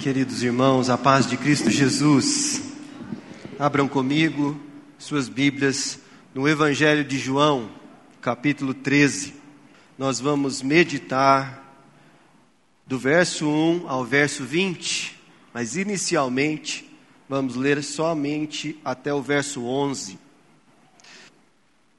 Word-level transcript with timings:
Queridos 0.00 0.42
irmãos, 0.42 0.88
a 0.88 0.96
paz 0.96 1.26
de 1.26 1.36
Cristo 1.36 1.68
Jesus. 1.68 2.62
Abram 3.58 3.86
comigo 3.86 4.58
suas 4.98 5.28
Bíblias 5.28 6.00
no 6.34 6.48
Evangelho 6.48 7.04
de 7.04 7.18
João, 7.18 7.70
capítulo 8.18 8.72
13. 8.72 9.34
Nós 9.98 10.18
vamos 10.18 10.62
meditar 10.62 11.62
do 12.86 12.98
verso 12.98 13.46
1 13.46 13.90
ao 13.90 14.02
verso 14.02 14.42
20, 14.42 15.20
mas 15.52 15.76
inicialmente 15.76 16.90
vamos 17.28 17.54
ler 17.54 17.82
somente 17.82 18.80
até 18.82 19.12
o 19.12 19.20
verso 19.20 19.66
11. 19.66 20.18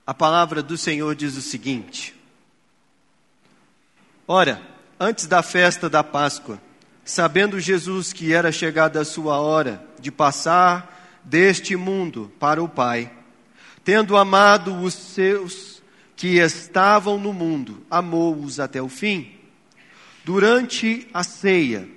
A 0.07 0.13
palavra 0.15 0.63
do 0.63 0.75
Senhor 0.75 1.13
diz 1.13 1.37
o 1.37 1.41
seguinte: 1.41 2.15
Ora, 4.27 4.59
antes 4.99 5.27
da 5.27 5.43
festa 5.43 5.87
da 5.87 6.03
Páscoa, 6.03 6.59
sabendo 7.03 7.59
Jesus 7.59 8.13
que 8.13 8.33
era 8.33 8.51
chegada 8.51 9.01
a 9.01 9.05
sua 9.05 9.39
hora 9.39 9.83
de 9.99 10.11
passar 10.11 11.19
deste 11.23 11.75
mundo 11.75 12.31
para 12.39 12.61
o 12.61 12.69
Pai, 12.69 13.11
tendo 13.83 14.17
amado 14.17 14.75
os 14.81 14.93
seus 14.93 15.81
que 16.15 16.37
estavam 16.37 17.19
no 17.19 17.33
mundo, 17.33 17.83
amou-os 17.89 18.59
até 18.59 18.81
o 18.81 18.87
fim. 18.87 19.31
Durante 20.23 21.07
a 21.13 21.23
ceia, 21.23 21.87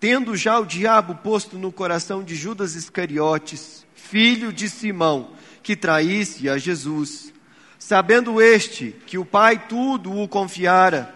tendo 0.00 0.36
já 0.36 0.58
o 0.58 0.66
diabo 0.66 1.14
posto 1.16 1.56
no 1.58 1.70
coração 1.70 2.22
de 2.24 2.34
Judas 2.34 2.74
Iscariotes, 2.74 3.86
filho 3.94 4.52
de 4.52 4.68
Simão, 4.68 5.30
que 5.62 5.76
traísse 5.76 6.48
a 6.48 6.58
Jesus, 6.58 7.32
sabendo 7.78 8.40
este 8.40 8.96
que 9.06 9.18
o 9.18 9.24
Pai 9.24 9.66
tudo 9.68 10.12
o 10.12 10.26
confiara 10.26 11.14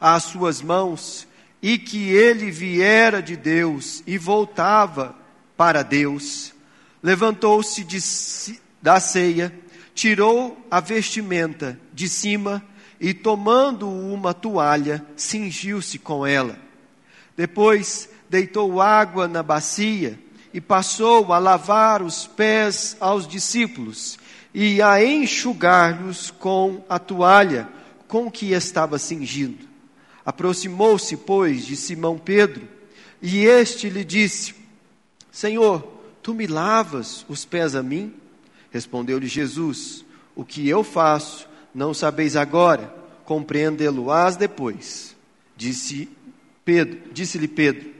às 0.00 0.24
suas 0.24 0.60
mãos, 0.62 1.28
e 1.62 1.78
que 1.78 2.10
ele 2.10 2.50
viera 2.50 3.22
de 3.22 3.36
Deus 3.36 4.02
e 4.06 4.16
voltava 4.16 5.14
para 5.56 5.82
Deus, 5.82 6.54
levantou-se 7.02 7.84
de, 7.84 7.98
da 8.80 8.98
ceia, 8.98 9.52
tirou 9.94 10.66
a 10.70 10.80
vestimenta 10.80 11.78
de 11.92 12.08
cima 12.08 12.64
e, 12.98 13.12
tomando 13.12 13.88
uma 13.88 14.32
toalha, 14.32 15.04
cingiu-se 15.16 15.98
com 15.98 16.26
ela. 16.26 16.56
Depois 17.36 18.08
deitou 18.28 18.80
água 18.80 19.28
na 19.28 19.42
bacia 19.42 20.18
e 20.52 20.60
passou 20.60 21.32
a 21.32 21.38
lavar 21.38 22.02
os 22.02 22.26
pés 22.26 22.96
aos 23.00 23.26
discípulos 23.26 24.18
e 24.52 24.82
a 24.82 25.04
enxugar-los 25.04 26.30
com 26.30 26.84
a 26.88 26.98
toalha 26.98 27.68
com 28.08 28.30
que 28.30 28.52
estava 28.52 28.98
cingindo. 28.98 29.69
Aproximou-se, 30.30 31.16
pois, 31.16 31.66
de 31.66 31.76
Simão 31.76 32.16
Pedro, 32.16 32.62
e 33.20 33.38
este 33.46 33.90
lhe 33.90 34.04
disse: 34.04 34.54
Senhor, 35.32 35.82
tu 36.22 36.32
me 36.32 36.46
lavas 36.46 37.26
os 37.28 37.44
pés 37.44 37.74
a 37.74 37.82
mim? 37.82 38.14
Respondeu-lhe 38.70 39.26
Jesus: 39.26 40.04
O 40.36 40.44
que 40.44 40.68
eu 40.68 40.84
faço, 40.84 41.48
não 41.74 41.92
sabeis 41.92 42.36
agora, 42.36 42.94
compreendê-lo-ás 43.24 44.36
depois. 44.36 45.16
Disse 45.56 46.08
Pedro, 46.64 47.00
disse-lhe 47.12 47.48
Pedro: 47.48 47.90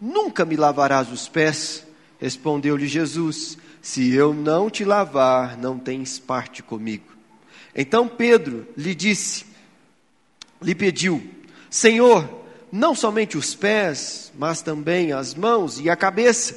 Nunca 0.00 0.44
me 0.44 0.56
lavarás 0.56 1.12
os 1.12 1.28
pés? 1.28 1.86
Respondeu-lhe 2.18 2.88
Jesus: 2.88 3.56
Se 3.80 4.12
eu 4.12 4.34
não 4.34 4.68
te 4.68 4.84
lavar, 4.84 5.56
não 5.56 5.78
tens 5.78 6.18
parte 6.18 6.60
comigo. 6.60 7.06
Então 7.72 8.08
Pedro 8.08 8.66
lhe 8.76 8.96
disse, 8.96 9.46
lhe 10.60 10.74
pediu: 10.74 11.37
Senhor, 11.70 12.28
não 12.70 12.94
somente 12.94 13.36
os 13.36 13.54
pés, 13.54 14.32
mas 14.38 14.62
também 14.62 15.12
as 15.12 15.34
mãos 15.34 15.78
e 15.80 15.88
a 15.88 15.96
cabeça. 15.96 16.56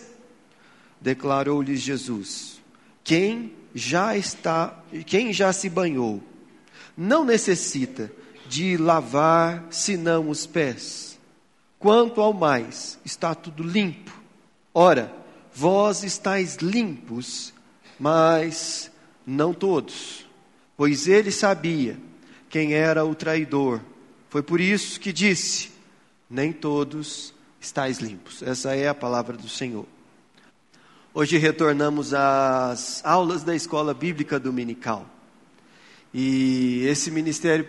Declarou-lhes 0.99 1.81
Jesus: 1.81 2.61
Quem 3.03 3.53
já 3.73 4.15
está, 4.15 4.77
quem 5.05 5.33
já 5.33 5.51
se 5.53 5.69
banhou, 5.69 6.21
não 6.95 7.25
necessita 7.25 8.11
de 8.47 8.77
lavar 8.77 9.65
senão 9.69 10.29
os 10.29 10.45
pés. 10.45 11.19
Quanto 11.79 12.21
ao 12.21 12.33
mais, 12.33 12.99
está 13.03 13.33
tudo 13.33 13.63
limpo. 13.63 14.11
Ora, 14.73 15.11
vós 15.53 16.03
estáis 16.03 16.57
limpos, 16.57 17.53
mas 17.99 18.91
não 19.25 19.53
todos. 19.53 20.27
Pois 20.77 21.07
ele 21.07 21.31
sabia 21.31 21.97
quem 22.49 22.73
era 22.73 23.03
o 23.03 23.15
traidor 23.15 23.81
foi 24.31 24.41
por 24.41 24.61
isso 24.61 24.97
que 24.97 25.11
disse: 25.11 25.71
Nem 26.29 26.53
todos 26.53 27.33
estáis 27.59 27.99
limpos. 27.99 28.41
Essa 28.41 28.73
é 28.73 28.87
a 28.87 28.95
palavra 28.95 29.35
do 29.35 29.49
Senhor. 29.49 29.85
Hoje 31.13 31.37
retornamos 31.37 32.13
às 32.13 33.05
aulas 33.05 33.43
da 33.43 33.53
escola 33.53 33.93
bíblica 33.93 34.39
dominical. 34.39 35.05
E 36.13 36.85
esse 36.87 37.11
ministério, 37.11 37.67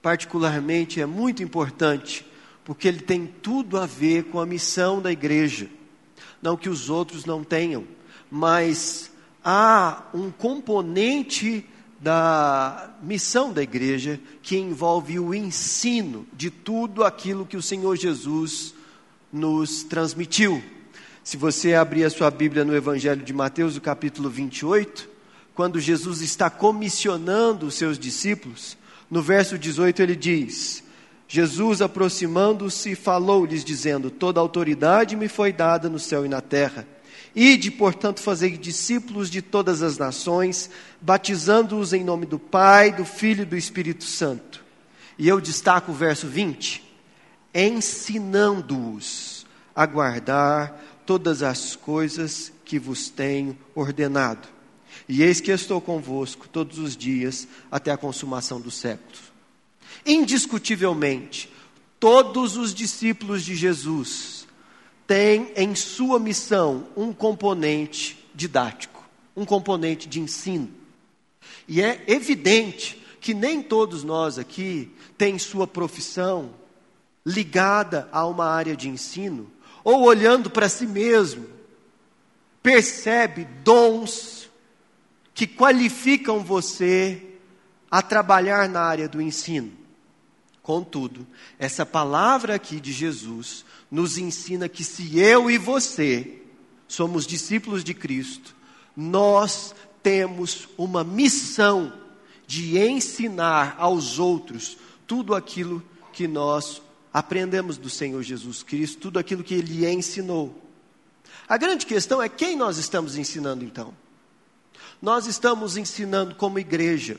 particularmente, 0.00 1.02
é 1.02 1.06
muito 1.06 1.42
importante, 1.42 2.24
porque 2.64 2.88
ele 2.88 3.00
tem 3.00 3.26
tudo 3.26 3.78
a 3.78 3.84
ver 3.84 4.24
com 4.24 4.40
a 4.40 4.46
missão 4.46 5.02
da 5.02 5.12
igreja. 5.12 5.68
Não 6.40 6.56
que 6.56 6.70
os 6.70 6.88
outros 6.88 7.26
não 7.26 7.44
tenham, 7.44 7.84
mas 8.30 9.12
há 9.44 10.04
um 10.14 10.30
componente 10.30 11.66
da 12.00 12.90
missão 13.02 13.52
da 13.52 13.62
igreja, 13.62 14.18
que 14.42 14.56
envolve 14.56 15.20
o 15.20 15.34
ensino 15.34 16.26
de 16.32 16.50
tudo 16.50 17.04
aquilo 17.04 17.44
que 17.44 17.58
o 17.58 17.62
Senhor 17.62 17.94
Jesus 17.96 18.74
nos 19.30 19.84
transmitiu. 19.84 20.62
Se 21.22 21.36
você 21.36 21.74
abrir 21.74 22.04
a 22.04 22.10
sua 22.10 22.30
Bíblia 22.30 22.64
no 22.64 22.74
Evangelho 22.74 23.22
de 23.22 23.32
Mateus, 23.34 23.74
no 23.74 23.80
capítulo 23.82 24.30
28, 24.30 25.08
quando 25.54 25.78
Jesus 25.78 26.22
está 26.22 26.48
comissionando 26.48 27.66
os 27.66 27.74
seus 27.74 27.98
discípulos, 27.98 28.78
no 29.10 29.20
verso 29.20 29.58
18 29.58 30.00
ele 30.00 30.16
diz: 30.16 30.82
Jesus, 31.28 31.82
aproximando-se, 31.82 32.94
falou-lhes, 32.94 33.62
dizendo: 33.62 34.10
Toda 34.10 34.40
autoridade 34.40 35.14
me 35.14 35.28
foi 35.28 35.52
dada 35.52 35.88
no 35.88 35.98
céu 35.98 36.24
e 36.24 36.28
na 36.28 36.40
terra. 36.40 36.88
Ide, 37.34 37.70
portanto, 37.70 38.20
fazer 38.20 38.56
discípulos 38.58 39.30
de 39.30 39.40
todas 39.40 39.82
as 39.82 39.96
nações, 39.96 40.68
batizando-os 41.00 41.92
em 41.92 42.02
nome 42.02 42.26
do 42.26 42.38
Pai, 42.38 42.92
do 42.92 43.04
Filho 43.04 43.42
e 43.42 43.46
do 43.46 43.56
Espírito 43.56 44.04
Santo. 44.04 44.64
E 45.16 45.28
eu 45.28 45.40
destaco 45.40 45.92
o 45.92 45.94
verso 45.94 46.26
20: 46.26 46.82
ensinando-os 47.54 49.46
a 49.74 49.86
guardar 49.86 51.02
todas 51.06 51.42
as 51.42 51.76
coisas 51.76 52.52
que 52.64 52.78
vos 52.78 53.08
tenho 53.08 53.56
ordenado. 53.74 54.48
E 55.08 55.22
eis 55.22 55.40
que 55.40 55.50
estou 55.50 55.80
convosco 55.80 56.48
todos 56.48 56.78
os 56.78 56.96
dias 56.96 57.46
até 57.70 57.90
a 57.90 57.96
consumação 57.96 58.60
dos 58.60 58.74
séculos. 58.74 59.20
Indiscutivelmente, 60.04 61.50
todos 61.98 62.56
os 62.56 62.74
discípulos 62.74 63.44
de 63.44 63.54
Jesus 63.54 64.39
tem 65.10 65.50
em 65.56 65.74
sua 65.74 66.20
missão 66.20 66.86
um 66.96 67.12
componente 67.12 68.16
didático, 68.32 69.04
um 69.34 69.44
componente 69.44 70.08
de 70.08 70.20
ensino. 70.20 70.70
E 71.66 71.82
é 71.82 72.04
evidente 72.06 73.04
que 73.20 73.34
nem 73.34 73.60
todos 73.60 74.04
nós 74.04 74.38
aqui 74.38 74.88
têm 75.18 75.36
sua 75.36 75.66
profissão 75.66 76.54
ligada 77.26 78.08
a 78.12 78.24
uma 78.24 78.44
área 78.46 78.76
de 78.76 78.88
ensino, 78.88 79.50
ou 79.82 80.02
olhando 80.04 80.48
para 80.48 80.68
si 80.68 80.86
mesmo, 80.86 81.44
percebe 82.62 83.48
dons 83.64 84.48
que 85.34 85.44
qualificam 85.44 86.38
você 86.44 87.20
a 87.90 88.00
trabalhar 88.00 88.68
na 88.68 88.82
área 88.82 89.08
do 89.08 89.20
ensino. 89.20 89.72
Contudo, 90.62 91.26
essa 91.58 91.86
palavra 91.86 92.54
aqui 92.54 92.80
de 92.80 92.92
Jesus 92.92 93.64
nos 93.90 94.18
ensina 94.18 94.68
que 94.68 94.84
se 94.84 95.18
eu 95.18 95.50
e 95.50 95.56
você 95.56 96.42
somos 96.86 97.26
discípulos 97.26 97.82
de 97.82 97.94
Cristo, 97.94 98.54
nós 98.96 99.74
temos 100.02 100.68
uma 100.76 101.02
missão 101.02 101.92
de 102.46 102.78
ensinar 102.78 103.76
aos 103.78 104.18
outros 104.18 104.76
tudo 105.06 105.34
aquilo 105.34 105.82
que 106.12 106.28
nós 106.28 106.82
aprendemos 107.12 107.76
do 107.76 107.88
Senhor 107.88 108.22
Jesus 108.22 108.62
Cristo, 108.62 108.98
tudo 108.98 109.18
aquilo 109.18 109.42
que 109.42 109.54
ele 109.54 109.86
ensinou. 109.90 110.60
A 111.48 111.56
grande 111.56 111.86
questão 111.86 112.22
é 112.22 112.28
quem 112.28 112.56
nós 112.56 112.76
estamos 112.76 113.16
ensinando 113.16 113.64
então? 113.64 113.94
Nós 115.00 115.26
estamos 115.26 115.76
ensinando 115.76 116.34
como 116.34 116.58
igreja. 116.58 117.18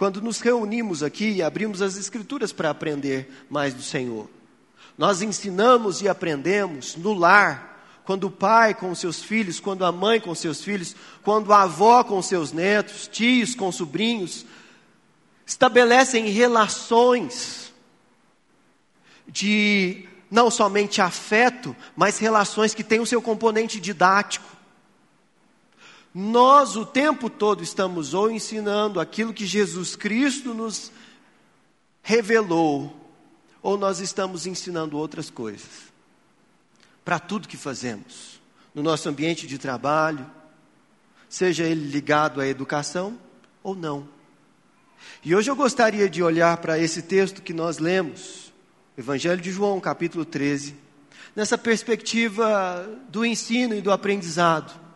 Quando 0.00 0.22
nos 0.22 0.40
reunimos 0.40 1.02
aqui 1.02 1.30
e 1.30 1.42
abrimos 1.42 1.82
as 1.82 1.98
Escrituras 1.98 2.54
para 2.54 2.70
aprender 2.70 3.44
mais 3.50 3.74
do 3.74 3.82
Senhor. 3.82 4.30
Nós 4.96 5.20
ensinamos 5.20 6.00
e 6.00 6.08
aprendemos 6.08 6.96
no 6.96 7.12
lar, 7.12 8.00
quando 8.06 8.24
o 8.24 8.30
pai 8.30 8.72
com 8.72 8.94
seus 8.94 9.22
filhos, 9.22 9.60
quando 9.60 9.84
a 9.84 9.92
mãe 9.92 10.18
com 10.18 10.34
seus 10.34 10.64
filhos, 10.64 10.96
quando 11.22 11.52
a 11.52 11.64
avó 11.64 12.02
com 12.02 12.22
seus 12.22 12.50
netos, 12.50 13.08
tios 13.08 13.54
com 13.54 13.70
sobrinhos, 13.70 14.46
estabelecem 15.44 16.30
relações 16.30 17.70
de 19.28 20.08
não 20.30 20.50
somente 20.50 21.02
afeto, 21.02 21.76
mas 21.94 22.16
relações 22.16 22.72
que 22.72 22.82
têm 22.82 23.00
o 23.00 23.06
seu 23.06 23.20
componente 23.20 23.78
didático. 23.78 24.59
Nós 26.14 26.74
o 26.76 26.84
tempo 26.84 27.30
todo 27.30 27.62
estamos 27.62 28.14
ou 28.14 28.30
ensinando 28.30 28.98
aquilo 28.98 29.32
que 29.32 29.46
Jesus 29.46 29.94
Cristo 29.94 30.52
nos 30.52 30.90
revelou, 32.02 32.96
ou 33.62 33.76
nós 33.76 34.00
estamos 34.00 34.46
ensinando 34.46 34.96
outras 34.96 35.30
coisas. 35.30 35.90
Para 37.04 37.18
tudo 37.18 37.48
que 37.48 37.56
fazemos, 37.56 38.40
no 38.74 38.82
nosso 38.82 39.08
ambiente 39.08 39.46
de 39.46 39.58
trabalho, 39.58 40.28
seja 41.28 41.64
ele 41.64 41.88
ligado 41.88 42.40
à 42.40 42.46
educação 42.46 43.18
ou 43.62 43.74
não. 43.74 44.08
E 45.24 45.34
hoje 45.34 45.50
eu 45.50 45.56
gostaria 45.56 46.08
de 46.08 46.22
olhar 46.22 46.56
para 46.56 46.78
esse 46.78 47.02
texto 47.02 47.42
que 47.42 47.52
nós 47.52 47.78
lemos, 47.78 48.52
Evangelho 48.98 49.40
de 49.40 49.52
João, 49.52 49.80
capítulo 49.80 50.24
13, 50.24 50.74
nessa 51.36 51.56
perspectiva 51.56 52.88
do 53.08 53.24
ensino 53.24 53.74
e 53.74 53.80
do 53.80 53.92
aprendizado. 53.92 54.89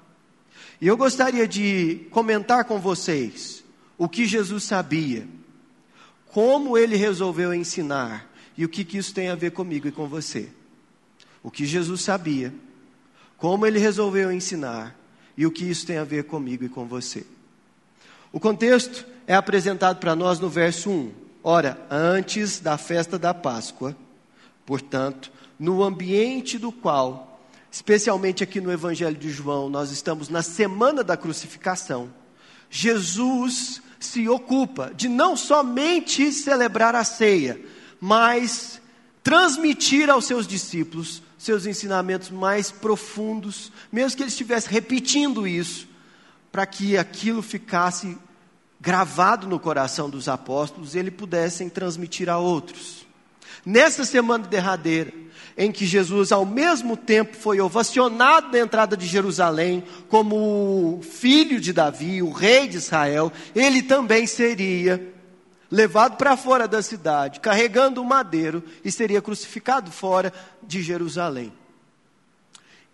E 0.81 0.87
eu 0.87 0.97
gostaria 0.97 1.47
de 1.47 2.06
comentar 2.11 2.65
com 2.65 2.81
vocês 2.81 3.65
o 3.97 4.09
que 4.09 4.26
Jesus 4.26 4.65
sabia, 4.65 5.26
como 6.26 6.76
ele 6.76 6.97
resolveu 6.97 7.55
ensinar 7.55 8.31
e 8.56 8.65
o 8.65 8.69
que, 8.69 8.85
que 8.85 8.99
isso 8.99 9.15
tem 9.15 9.29
a 9.29 9.35
ver 9.35 9.53
comigo 9.53 9.87
e 9.87 9.93
com 9.93 10.06
você. 10.06 10.49
O 11.43 11.50
que 11.50 11.65
Jesus 11.65 12.00
sabia, 12.00 12.53
como 13.37 13.67
ele 13.67 13.79
resolveu 13.79 14.32
ensinar 14.32 14.99
e 15.37 15.47
o 15.47 15.50
que 15.50 15.65
isso 15.65 15.87
tem 15.87 15.99
a 15.99 16.05
ver 16.05 16.25
comigo 16.25 16.65
e 16.65 16.69
com 16.69 16.87
você. 16.87 17.26
O 18.32 18.41
contexto 18.41 19.06
é 19.26 19.35
apresentado 19.35 19.99
para 19.99 20.17
nós 20.17 20.41
no 20.41 20.49
verso 20.49 20.91
1. 20.91 21.12
Ora, 21.43 21.87
antes 21.91 22.59
da 22.59 22.79
festa 22.79 23.19
da 23.19 23.35
Páscoa, 23.35 23.97
portanto, 24.65 25.31
no 25.59 25.82
ambiente 25.82 26.59
do 26.59 26.73
qual, 26.73 27.34
especialmente 27.75 28.44
aqui 28.44 28.61
no 28.61 28.71
Evangelho 28.71 29.17
de 29.17 29.31
João, 29.31 29.69
nós 29.69 29.91
estamos 29.91 30.29
na 30.29 30.43
semana 30.43 31.03
da 31.03 31.17
crucificação, 31.17 32.09
Jesus 32.71 33.82
se 33.99 34.29
ocupa 34.29 34.93
de 34.94 35.09
não 35.09 35.37
somente 35.37 36.31
celebrar 36.31 36.94
a 36.94 37.03
ceia, 37.03 37.61
mas 38.00 38.81
transmitir 39.25 40.09
aos 40.09 40.25
seus 40.25 40.47
discípulos 40.47 41.21
seus 41.37 41.67
ensinamentos 41.67 42.31
mais 42.31 42.71
profundos, 42.71 43.73
mesmo 43.91 44.17
que 44.17 44.23
ele 44.23 44.31
estivesse 44.31 44.69
repetindo 44.69 45.44
isso, 45.44 45.88
para 46.53 46.65
que 46.65 46.97
aquilo 46.97 47.43
ficasse 47.43 48.17
gravado 48.81 49.49
no 49.49 49.59
coração 49.59 50.09
dos 50.09 50.29
apóstolos 50.29 50.94
e 50.94 51.00
eles 51.00 51.12
pudessem 51.12 51.69
transmitir 51.69 52.31
a 52.31 52.38
outros. 52.38 53.05
Nessa 53.65 54.05
semana 54.05 54.47
derradeira, 54.47 55.12
em 55.56 55.71
que 55.71 55.87
Jesus, 55.87 56.33
ao 56.33 56.45
mesmo 56.45 56.97
tempo, 56.97 57.37
foi 57.37 57.61
ovacionado 57.61 58.51
na 58.51 58.59
entrada 58.59 58.97
de 58.97 59.06
Jerusalém 59.06 59.85
como 60.09 60.99
o 60.99 61.03
filho 61.03 61.61
de 61.61 61.73
Davi, 61.73 62.23
o 62.23 62.33
rei 62.33 62.67
de 62.67 62.79
Israel, 62.79 63.33
ele 63.55 63.83
também 63.83 64.27
seria 64.27 65.12
levado 65.71 66.17
para 66.17 66.37
fora 66.37 66.69
da 66.69 66.83
cidade, 66.83 67.41
carregando 67.41 68.01
o 68.01 68.05
madeiro, 68.05 68.62
e 68.85 68.93
seria 68.93 69.23
crucificado 69.23 69.91
fora 69.91 70.33
de 70.62 70.83
Jerusalém. 70.83 71.53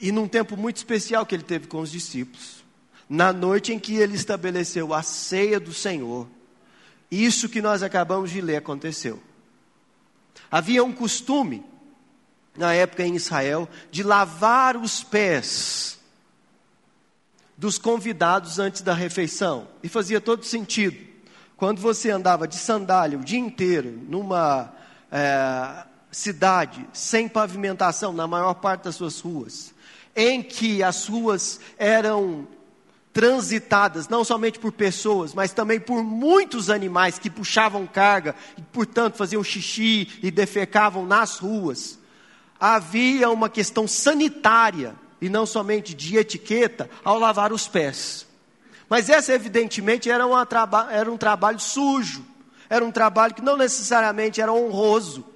E 0.00 0.10
num 0.10 0.26
tempo 0.26 0.56
muito 0.56 0.78
especial 0.78 1.26
que 1.26 1.34
ele 1.34 1.42
teve 1.42 1.66
com 1.66 1.80
os 1.80 1.90
discípulos, 1.90 2.64
na 3.08 3.32
noite 3.32 3.72
em 3.72 3.78
que 3.78 3.96
ele 3.96 4.16
estabeleceu 4.16 4.94
a 4.94 5.02
ceia 5.02 5.60
do 5.60 5.74
Senhor, 5.74 6.26
isso 7.10 7.48
que 7.48 7.60
nós 7.60 7.82
acabamos 7.82 8.30
de 8.30 8.40
ler 8.40 8.56
aconteceu. 8.56 9.20
Havia 10.50 10.82
um 10.82 10.92
costume, 10.92 11.64
na 12.56 12.74
época 12.74 13.04
em 13.04 13.14
Israel, 13.14 13.68
de 13.90 14.02
lavar 14.02 14.76
os 14.76 15.04
pés 15.04 15.98
dos 17.56 17.78
convidados 17.78 18.58
antes 18.58 18.80
da 18.82 18.94
refeição, 18.94 19.68
e 19.82 19.88
fazia 19.88 20.20
todo 20.20 20.44
sentido. 20.44 20.96
Quando 21.56 21.80
você 21.80 22.10
andava 22.10 22.48
de 22.48 22.56
sandália 22.56 23.18
o 23.18 23.24
dia 23.24 23.38
inteiro 23.38 23.90
numa 24.08 24.72
é, 25.12 25.84
cidade 26.10 26.88
sem 26.92 27.28
pavimentação 27.28 28.14
na 28.14 28.26
maior 28.26 28.54
parte 28.54 28.84
das 28.84 28.96
suas 28.96 29.20
ruas, 29.20 29.74
em 30.16 30.42
que 30.42 30.82
as 30.82 31.06
ruas 31.06 31.60
eram 31.76 32.48
transitadas 33.20 34.08
não 34.08 34.24
somente 34.24 34.58
por 34.58 34.72
pessoas, 34.72 35.34
mas 35.34 35.52
também 35.52 35.78
por 35.78 36.02
muitos 36.02 36.70
animais 36.70 37.18
que 37.18 37.28
puxavam 37.28 37.86
carga 37.86 38.34
e, 38.56 38.62
portanto, 38.62 39.18
faziam 39.18 39.44
xixi 39.44 40.08
e 40.22 40.30
defecavam 40.30 41.04
nas 41.04 41.38
ruas. 41.38 41.98
Havia 42.58 43.28
uma 43.28 43.50
questão 43.50 43.86
sanitária 43.86 44.94
e 45.20 45.28
não 45.28 45.44
somente 45.44 45.92
de 45.92 46.16
etiqueta 46.16 46.88
ao 47.04 47.18
lavar 47.18 47.52
os 47.52 47.68
pés. 47.68 48.26
Mas 48.88 49.10
essa, 49.10 49.34
evidentemente, 49.34 50.10
era, 50.10 50.26
uma 50.26 50.48
era 50.90 51.12
um 51.12 51.18
trabalho 51.18 51.60
sujo, 51.60 52.24
era 52.70 52.82
um 52.82 52.90
trabalho 52.90 53.34
que 53.34 53.42
não 53.42 53.54
necessariamente 53.54 54.40
era 54.40 54.50
honroso. 54.50 55.26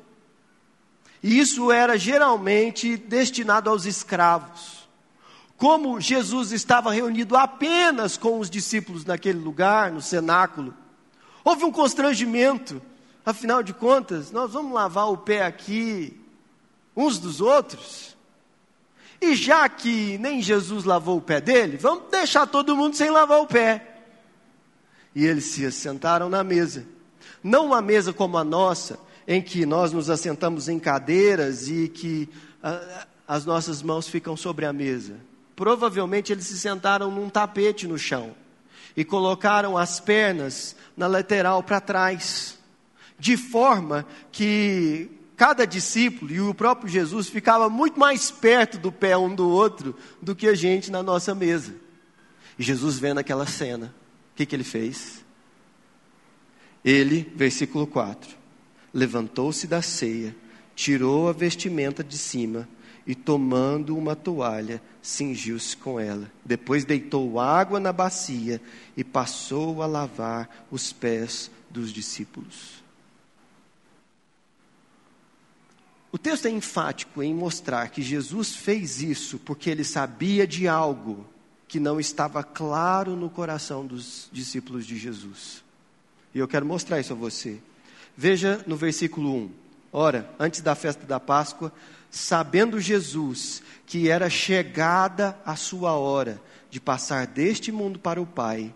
E 1.23 1.39
isso 1.39 1.71
era 1.71 1.99
geralmente 1.99 2.97
destinado 2.97 3.69
aos 3.69 3.85
escravos. 3.85 4.84
Como 5.65 5.99
Jesus 5.99 6.53
estava 6.53 6.93
reunido 6.93 7.35
apenas 7.39 8.19
com 8.19 8.39
os 8.39 8.51
discípulos 8.51 9.07
naquele 9.07 9.39
lugar, 9.39 9.91
no 9.91 10.03
cenáculo, 10.03 10.75
houve 11.43 11.65
um 11.65 11.73
constrangimento. 11.73 12.83
Afinal 13.25 13.63
de 13.63 13.73
contas, 13.73 14.31
nós 14.31 14.53
vamos 14.53 14.75
lavar 14.75 15.11
o 15.11 15.17
pé 15.17 15.43
aqui 15.43 16.21
uns 16.95 17.19
dos 17.19 17.41
outros? 17.41 18.15
E 19.19 19.35
já 19.35 19.67
que 19.67 20.19
nem 20.19 20.43
Jesus 20.43 20.85
lavou 20.85 21.17
o 21.17 21.23
pé 21.23 21.41
dele, 21.41 21.79
vamos 21.79 22.11
deixar 22.11 22.47
todo 22.47 22.77
mundo 22.77 22.95
sem 22.95 23.09
lavar 23.09 23.41
o 23.41 23.47
pé. 23.47 24.03
E 25.15 25.25
eles 25.25 25.47
se 25.47 25.65
assentaram 25.65 26.29
na 26.29 26.45
mesa. 26.45 26.85
Não 27.43 27.69
uma 27.69 27.81
mesa 27.81 28.13
como 28.13 28.37
a 28.37 28.45
nossa, 28.45 28.99
em 29.27 29.41
que 29.41 29.65
nós 29.65 29.93
nos 29.93 30.11
assentamos 30.11 30.69
em 30.69 30.79
cadeiras 30.79 31.69
e 31.71 31.89
que 31.89 32.29
a, 32.63 33.07
as 33.27 33.47
nossas 33.47 33.81
mãos 33.81 34.07
ficam 34.07 34.37
sobre 34.37 34.67
a 34.67 34.73
mesa. 34.75 35.33
Provavelmente 35.57 36.33
eles 36.33 36.47
se 36.47 36.59
sentaram 36.59 37.11
num 37.11 37.29
tapete 37.29 37.87
no 37.87 37.99
chão 37.99 38.35
e 38.97 39.05
colocaram 39.05 39.77
as 39.77 40.01
pernas 40.01 40.77
na 40.97 41.07
lateral 41.07 41.63
para 41.63 41.81
trás, 41.81 42.59
de 43.19 43.37
forma 43.37 44.07
que 44.31 45.11
cada 45.37 45.65
discípulo 45.65 46.33
e 46.33 46.41
o 46.41 46.55
próprio 46.55 46.89
Jesus 46.89 47.29
ficava 47.29 47.69
muito 47.69 47.99
mais 47.99 48.31
perto 48.31 48.79
do 48.79 48.93
pé 48.93 49.17
um 49.17 49.35
do 49.35 49.49
outro 49.49 49.97
do 50.23 50.35
que 50.35 50.47
a 50.47 50.55
gente 50.55 50.91
na 50.91 51.03
nossa 51.03 51.35
mesa. 51.35 51.75
E 52.59 52.63
Jesus 52.63 52.99
vendo 52.99 53.19
aquela 53.19 53.47
cena, 53.47 53.95
o 54.33 54.37
que, 54.37 54.47
que 54.47 54.55
ele 54.55 54.65
fez? 54.65 55.25
Ele, 56.85 57.33
versículo 57.35 57.87
4, 57.87 58.37
levantou-se 58.93 59.67
da 59.67 59.83
ceia, 59.83 60.37
tirou 60.77 61.29
a 61.29 61.33
vestimenta 61.33 62.05
de 62.05 62.19
cima 62.19 62.69
e, 63.07 63.15
tomando 63.15 63.97
uma 63.97 64.17
toalha, 64.17 64.83
cingiu-se 65.03 65.77
com 65.77 66.01
ela. 66.01 66.31
Depois 66.45 66.85
deitou 66.85 67.39
água 67.39 67.79
na 67.79 67.93
bacia 67.93 68.61
e 68.97 69.05
passou 69.05 69.83
a 69.83 69.87
lavar 69.87 70.67
os 70.71 70.93
pés 70.93 71.51
dos 71.71 71.93
discípulos. 71.93 72.83
O 76.11 76.17
texto 76.17 76.47
é 76.47 76.51
enfático 76.51 77.23
em 77.23 77.35
mostrar 77.35 77.89
que 77.89 78.01
Jesus 78.01 78.55
fez 78.55 79.03
isso 79.03 79.39
porque 79.39 79.69
ele 79.69 79.83
sabia 79.83 80.47
de 80.47 80.69
algo 80.69 81.27
que 81.67 81.81
não 81.81 81.99
estava 81.99 82.43
claro 82.45 83.17
no 83.17 83.29
coração 83.29 83.85
dos 83.85 84.29
discípulos 84.33 84.87
de 84.87 84.97
Jesus. 84.97 85.65
E 86.33 86.39
eu 86.39 86.47
quero 86.47 86.65
mostrar 86.65 87.01
isso 87.01 87.13
a 87.13 87.17
você. 87.17 87.59
Veja 88.17 88.63
no 88.65 88.77
versículo 88.77 89.35
1. 89.35 89.51
Ora, 89.93 90.33
antes 90.39 90.61
da 90.61 90.77
festa 90.77 91.05
da 91.05 91.19
Páscoa, 91.19 91.73
sabendo 92.15 92.81
Jesus 92.81 93.61
que 93.87 94.09
era 94.09 94.31
chegada 94.31 95.37
a 95.45 95.57
sua 95.57 95.95
hora 95.95 96.41
de 96.71 96.81
passar 96.81 97.27
deste 97.27 97.73
mundo 97.73 97.99
para 97.99 98.23
o 98.23 98.27
Pai, 98.27 98.73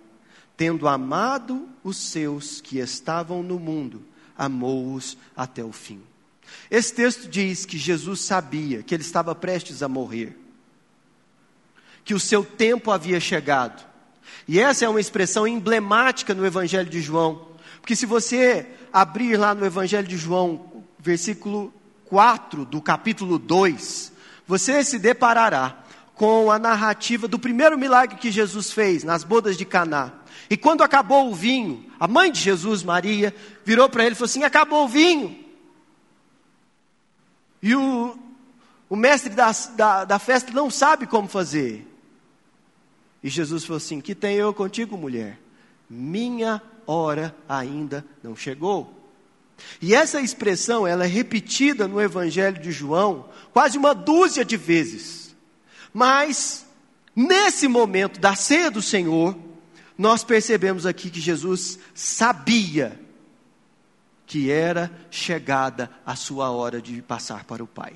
tendo 0.56 0.88
amado 0.88 1.68
os 1.84 1.96
seus 1.96 2.60
que 2.60 2.78
estavam 2.78 3.42
no 3.42 3.58
mundo, 3.58 4.02
amou-os 4.36 5.16
até 5.36 5.62
o 5.62 5.70
fim. 5.70 6.02
Esse 6.68 6.92
texto 6.92 7.28
diz 7.28 7.64
que 7.64 7.78
Jesus 7.78 8.22
sabia 8.22 8.82
que 8.82 8.92
ele 8.92 9.04
estava 9.04 9.34
prestes 9.36 9.84
a 9.84 9.88
morrer, 9.88 10.36
que 12.04 12.14
o 12.14 12.20
seu 12.20 12.44
tempo 12.44 12.90
havia 12.90 13.20
chegado. 13.20 13.86
E 14.48 14.58
essa 14.58 14.84
é 14.84 14.88
uma 14.88 15.00
expressão 15.00 15.46
emblemática 15.46 16.34
no 16.34 16.44
Evangelho 16.44 16.90
de 16.90 17.00
João, 17.00 17.48
porque 17.80 17.94
se 17.94 18.04
você 18.04 18.66
abrir 18.92 19.36
lá 19.36 19.54
no 19.54 19.64
Evangelho 19.64 20.08
de 20.08 20.16
João, 20.16 20.84
versículo 20.98 21.72
4 22.08 22.64
do 22.64 22.80
capítulo 22.80 23.38
2, 23.38 24.12
você 24.46 24.82
se 24.82 24.98
deparará 24.98 25.84
com 26.14 26.50
a 26.50 26.58
narrativa 26.58 27.28
do 27.28 27.38
primeiro 27.38 27.78
milagre 27.78 28.16
que 28.16 28.30
Jesus 28.30 28.72
fez 28.72 29.04
nas 29.04 29.22
bodas 29.22 29.56
de 29.56 29.64
Caná. 29.64 30.12
E 30.50 30.56
quando 30.56 30.82
acabou 30.82 31.30
o 31.30 31.34
vinho, 31.34 31.86
a 32.00 32.08
mãe 32.08 32.32
de 32.32 32.40
Jesus, 32.40 32.82
Maria, 32.82 33.34
virou 33.64 33.88
para 33.88 34.04
ele 34.04 34.12
e 34.12 34.14
falou 34.16 34.26
assim: 34.26 34.42
"Acabou 34.42 34.84
o 34.84 34.88
vinho". 34.88 35.44
E 37.62 37.74
o, 37.74 38.18
o 38.88 38.96
mestre 38.96 39.34
da, 39.34 39.52
da, 39.76 40.04
da 40.04 40.18
festa 40.18 40.52
não 40.52 40.70
sabe 40.70 41.06
como 41.06 41.28
fazer. 41.28 41.86
E 43.22 43.28
Jesus 43.28 43.64
falou 43.64 43.76
assim: 43.76 44.00
Que 44.00 44.14
tenho 44.14 44.40
eu 44.40 44.54
contigo, 44.54 44.96
mulher? 44.96 45.38
Minha 45.88 46.62
hora 46.86 47.34
ainda 47.48 48.04
não 48.22 48.34
chegou. 48.34 48.97
E 49.80 49.94
essa 49.94 50.20
expressão, 50.20 50.86
ela 50.86 51.04
é 51.04 51.08
repetida 51.08 51.86
no 51.88 52.00
Evangelho 52.00 52.60
de 52.60 52.72
João 52.72 53.28
quase 53.52 53.78
uma 53.78 53.94
dúzia 53.94 54.44
de 54.44 54.56
vezes. 54.56 55.36
Mas, 55.92 56.66
nesse 57.14 57.66
momento 57.68 58.20
da 58.20 58.34
ceia 58.34 58.70
do 58.70 58.82
Senhor, 58.82 59.36
nós 59.96 60.22
percebemos 60.22 60.86
aqui 60.86 61.10
que 61.10 61.20
Jesus 61.20 61.78
sabia 61.94 63.00
que 64.26 64.50
era 64.50 64.92
chegada 65.10 65.90
a 66.04 66.14
sua 66.14 66.50
hora 66.50 66.82
de 66.82 67.00
passar 67.02 67.44
para 67.44 67.64
o 67.64 67.66
Pai. 67.66 67.94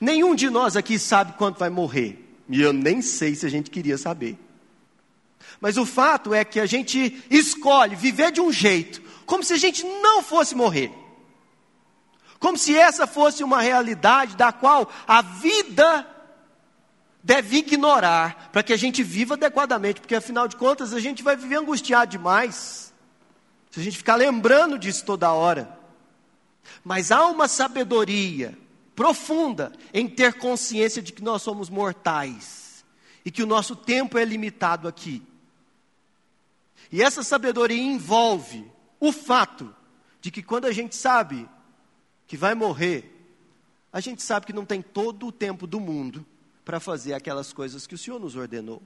Nenhum 0.00 0.34
de 0.34 0.48
nós 0.48 0.76
aqui 0.76 0.98
sabe 0.98 1.34
quando 1.36 1.58
vai 1.58 1.68
morrer, 1.70 2.26
e 2.48 2.60
eu 2.60 2.72
nem 2.72 3.02
sei 3.02 3.34
se 3.34 3.44
a 3.44 3.48
gente 3.48 3.70
queria 3.70 3.98
saber. 3.98 4.38
Mas 5.60 5.76
o 5.76 5.86
fato 5.86 6.34
é 6.34 6.44
que 6.44 6.58
a 6.58 6.66
gente 6.66 7.22
escolhe 7.30 7.94
viver 7.94 8.32
de 8.32 8.40
um 8.40 8.50
jeito, 8.50 9.02
como 9.26 9.42
se 9.42 9.52
a 9.52 9.58
gente 9.58 9.84
não 9.84 10.22
fosse 10.22 10.54
morrer. 10.54 10.92
Como 12.38 12.56
se 12.56 12.76
essa 12.76 13.06
fosse 13.06 13.42
uma 13.42 13.60
realidade 13.60 14.36
da 14.36 14.52
qual 14.52 14.90
a 15.06 15.20
vida 15.20 16.06
deve 17.22 17.56
ignorar, 17.56 18.50
para 18.52 18.62
que 18.62 18.72
a 18.72 18.76
gente 18.76 19.02
viva 19.02 19.34
adequadamente, 19.34 20.00
porque 20.00 20.14
afinal 20.14 20.46
de 20.46 20.54
contas 20.54 20.92
a 20.92 21.00
gente 21.00 21.24
vai 21.24 21.36
viver 21.36 21.56
angustiado 21.56 22.12
demais. 22.12 22.94
Se 23.72 23.80
a 23.80 23.82
gente 23.82 23.98
ficar 23.98 24.14
lembrando 24.14 24.78
disso 24.78 25.04
toda 25.04 25.32
hora. 25.32 25.76
Mas 26.84 27.10
há 27.10 27.26
uma 27.26 27.48
sabedoria 27.48 28.56
profunda 28.94 29.72
em 29.92 30.08
ter 30.08 30.34
consciência 30.34 31.02
de 31.02 31.12
que 31.12 31.22
nós 31.22 31.42
somos 31.42 31.68
mortais 31.68 32.84
e 33.24 33.30
que 33.30 33.42
o 33.42 33.46
nosso 33.46 33.74
tempo 33.74 34.16
é 34.16 34.24
limitado 34.24 34.86
aqui. 34.86 35.20
E 36.92 37.02
essa 37.02 37.24
sabedoria 37.24 37.82
envolve 37.82 38.64
o 38.98 39.12
fato 39.12 39.74
de 40.20 40.30
que 40.30 40.42
quando 40.42 40.66
a 40.66 40.72
gente 40.72 40.96
sabe 40.96 41.48
que 42.26 42.36
vai 42.36 42.54
morrer, 42.54 43.12
a 43.92 44.00
gente 44.00 44.22
sabe 44.22 44.46
que 44.46 44.52
não 44.52 44.64
tem 44.64 44.82
todo 44.82 45.26
o 45.26 45.32
tempo 45.32 45.66
do 45.66 45.80
mundo 45.80 46.26
para 46.64 46.80
fazer 46.80 47.14
aquelas 47.14 47.52
coisas 47.52 47.86
que 47.86 47.94
o 47.94 47.98
Senhor 47.98 48.18
nos 48.18 48.36
ordenou. 48.36 48.82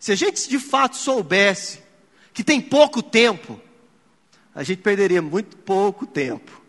Se 0.00 0.12
a 0.12 0.14
gente 0.14 0.48
de 0.48 0.58
fato 0.58 0.96
soubesse 0.96 1.82
que 2.32 2.44
tem 2.44 2.60
pouco 2.60 3.02
tempo, 3.02 3.60
a 4.54 4.62
gente 4.62 4.82
perderia 4.82 5.20
muito 5.20 5.56
pouco 5.56 6.06
tempo 6.06 6.62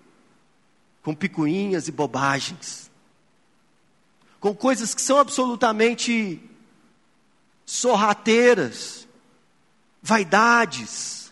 com 1.01 1.15
picuinhas 1.15 1.87
e 1.87 1.91
bobagens, 1.91 2.91
com 4.39 4.53
coisas 4.53 4.93
que 4.93 5.01
são 5.01 5.17
absolutamente 5.17 6.41
sorrateiras, 7.65 9.07
vaidades. 10.01 11.31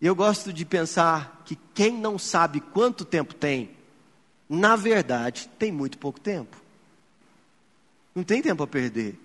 Eu 0.00 0.14
gosto 0.14 0.52
de 0.52 0.64
pensar 0.64 1.42
que 1.44 1.56
quem 1.74 1.92
não 1.92 2.18
sabe 2.18 2.60
quanto 2.60 3.04
tempo 3.04 3.34
tem, 3.34 3.70
na 4.48 4.76
verdade, 4.76 5.48
tem 5.58 5.70
muito 5.70 5.98
pouco 5.98 6.18
tempo. 6.18 6.56
Não 8.14 8.24
tem 8.24 8.42
tempo 8.42 8.62
a 8.62 8.66
perder. 8.66 9.18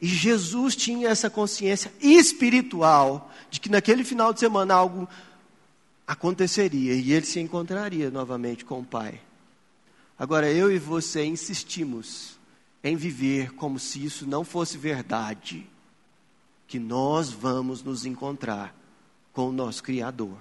E 0.00 0.06
Jesus 0.06 0.76
tinha 0.76 1.08
essa 1.08 1.30
consciência 1.30 1.92
espiritual 2.00 3.32
de 3.50 3.60
que 3.60 3.68
naquele 3.68 4.04
final 4.04 4.32
de 4.32 4.40
semana 4.40 4.74
algo 4.74 5.08
aconteceria 6.06 6.94
e 6.94 7.12
ele 7.12 7.26
se 7.26 7.40
encontraria 7.40 8.10
novamente 8.10 8.64
com 8.64 8.80
o 8.80 8.84
Pai. 8.84 9.20
Agora, 10.18 10.50
eu 10.50 10.70
e 10.70 10.78
você 10.78 11.24
insistimos 11.24 12.38
em 12.84 12.96
viver 12.96 13.52
como 13.54 13.78
se 13.78 14.04
isso 14.04 14.26
não 14.26 14.44
fosse 14.44 14.76
verdade, 14.76 15.66
que 16.72 16.78
nós 16.78 17.28
vamos 17.28 17.82
nos 17.82 18.06
encontrar 18.06 18.74
com 19.30 19.50
o 19.50 19.52
nosso 19.52 19.82
Criador. 19.82 20.38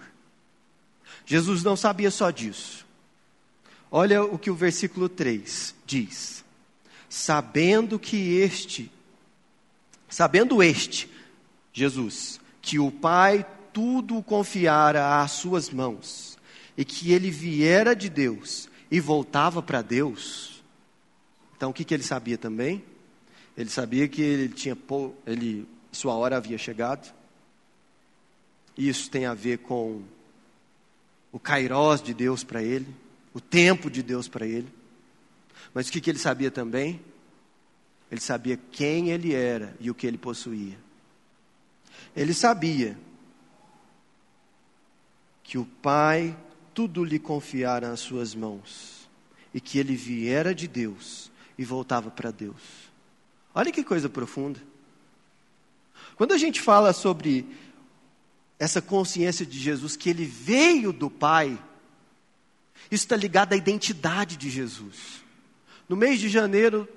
Jesus 1.25 1.61
não 1.61 1.75
sabia 1.75 2.09
só 2.09 2.31
disso. 2.31 2.87
Olha 3.91 4.23
o 4.23 4.39
que 4.39 4.49
o 4.49 4.55
versículo 4.55 5.09
3 5.09 5.75
diz: 5.85 6.45
Sabendo 7.09 7.99
que 7.99 8.37
este 8.37 8.89
Sabendo 10.07 10.63
este, 10.63 11.09
Jesus, 11.73 12.39
que 12.61 12.79
o 12.79 12.89
Pai 12.89 13.45
tudo 13.73 14.23
confiara 14.23 15.21
às 15.21 15.31
suas 15.31 15.69
mãos, 15.69 16.37
e 16.77 16.85
que 16.85 17.11
ele 17.11 17.29
viera 17.29 17.93
de 17.93 18.09
Deus 18.09 18.69
e 18.89 19.01
voltava 19.01 19.61
para 19.61 19.81
Deus. 19.81 20.63
Então 21.57 21.71
o 21.71 21.73
que, 21.73 21.83
que 21.83 21.93
ele 21.93 22.03
sabia 22.03 22.37
também? 22.37 22.81
Ele 23.57 23.69
sabia 23.69 24.07
que 24.07 24.21
ele 24.21 24.47
tinha 24.47 24.77
ele 25.27 25.67
sua 25.91 26.13
hora 26.15 26.37
havia 26.37 26.57
chegado. 26.57 27.13
Isso 28.77 29.09
tem 29.09 29.25
a 29.25 29.33
ver 29.33 29.59
com 29.59 30.01
o 31.31 31.39
kairós 31.39 32.01
de 32.01 32.13
Deus 32.13 32.43
para 32.43 32.61
ele, 32.61 32.87
o 33.33 33.39
tempo 33.39 33.89
de 33.89 34.01
Deus 34.01 34.27
para 34.27 34.45
ele. 34.45 34.71
Mas 35.73 35.87
o 35.87 35.91
que, 35.91 36.01
que 36.01 36.09
ele 36.09 36.19
sabia 36.19 36.51
também? 36.51 37.01
Ele 38.09 38.21
sabia 38.21 38.57
quem 38.71 39.09
ele 39.09 39.33
era 39.33 39.75
e 39.79 39.89
o 39.89 39.95
que 39.95 40.05
ele 40.05 40.17
possuía. 40.17 40.77
Ele 42.15 42.33
sabia 42.33 42.97
que 45.43 45.57
o 45.57 45.65
Pai 45.65 46.37
tudo 46.73 47.03
lhe 47.03 47.19
confiara 47.19 47.89
nas 47.89 47.99
suas 47.99 48.33
mãos 48.33 49.09
e 49.53 49.61
que 49.61 49.77
ele 49.77 49.95
viera 49.95 50.55
de 50.55 50.67
Deus 50.67 51.31
e 51.57 51.63
voltava 51.63 52.09
para 52.09 52.31
Deus. 52.31 52.91
Olha 53.53 53.71
que 53.71 53.83
coisa 53.83 54.09
profunda. 54.09 54.59
Quando 56.21 56.33
a 56.33 56.37
gente 56.37 56.61
fala 56.61 56.93
sobre 56.93 57.47
essa 58.59 58.79
consciência 58.79 59.43
de 59.43 59.57
Jesus, 59.57 59.95
que 59.97 60.07
ele 60.07 60.23
veio 60.23 60.93
do 60.93 61.09
Pai, 61.09 61.59
isso 62.91 63.05
está 63.05 63.15
ligado 63.15 63.53
à 63.53 63.55
identidade 63.55 64.37
de 64.37 64.47
Jesus. 64.47 65.23
No 65.89 65.95
mês 65.95 66.19
de 66.19 66.29
janeiro, 66.29 66.87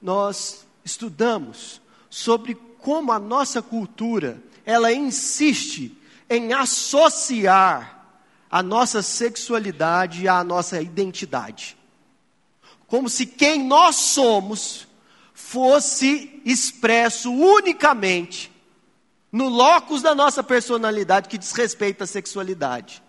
nós 0.00 0.64
estudamos 0.84 1.82
sobre 2.08 2.54
como 2.78 3.10
a 3.10 3.18
nossa 3.18 3.60
cultura, 3.60 4.40
ela 4.64 4.92
insiste 4.92 5.98
em 6.30 6.52
associar 6.52 8.06
a 8.48 8.62
nossa 8.62 9.02
sexualidade 9.02 10.28
à 10.28 10.44
nossa 10.44 10.80
identidade. 10.80 11.76
Como 12.86 13.08
se 13.08 13.26
quem 13.26 13.64
nós 13.64 13.96
somos 13.96 14.86
fosse 15.34 16.40
expresso 16.44 17.32
unicamente 17.32 18.51
no 19.32 19.48
locus 19.48 20.02
da 20.02 20.14
nossa 20.14 20.44
personalidade 20.44 21.28
que 21.28 21.38
diz 21.38 21.52
respeito 21.52 22.04
à 22.04 22.06
sexualidade. 22.06 23.02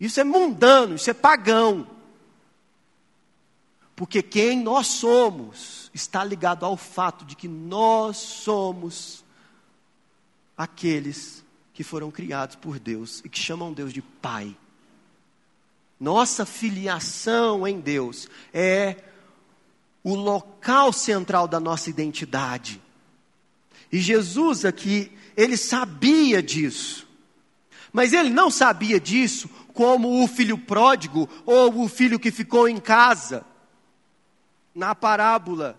Isso 0.00 0.18
é 0.18 0.24
mundano, 0.24 0.94
isso 0.96 1.10
é 1.10 1.14
pagão. 1.14 1.86
Porque 3.94 4.22
quem 4.22 4.60
nós 4.60 4.86
somos 4.86 5.90
está 5.92 6.24
ligado 6.24 6.64
ao 6.64 6.76
fato 6.76 7.24
de 7.24 7.36
que 7.36 7.46
nós 7.46 8.16
somos 8.16 9.22
aqueles 10.56 11.44
que 11.74 11.84
foram 11.84 12.10
criados 12.10 12.56
por 12.56 12.78
Deus 12.78 13.20
e 13.24 13.28
que 13.28 13.38
chamam 13.38 13.72
Deus 13.72 13.92
de 13.92 14.00
Pai. 14.00 14.56
Nossa 16.00 16.44
filiação 16.44 17.66
em 17.68 17.78
Deus 17.78 18.28
é 18.52 18.96
o 20.02 20.14
local 20.14 20.92
central 20.92 21.46
da 21.46 21.60
nossa 21.60 21.88
identidade. 21.88 22.80
E 23.90 24.00
Jesus 24.00 24.64
aqui, 24.64 25.12
ele 25.36 25.56
sabia 25.56 26.42
disso. 26.42 27.06
Mas 27.92 28.12
ele 28.12 28.30
não 28.30 28.50
sabia 28.50 28.98
disso 28.98 29.48
como 29.74 30.22
o 30.22 30.26
filho 30.26 30.56
pródigo 30.56 31.28
ou 31.44 31.82
o 31.82 31.88
filho 31.88 32.18
que 32.18 32.30
ficou 32.30 32.68
em 32.68 32.78
casa. 32.78 33.44
Na 34.74 34.94
parábola 34.94 35.78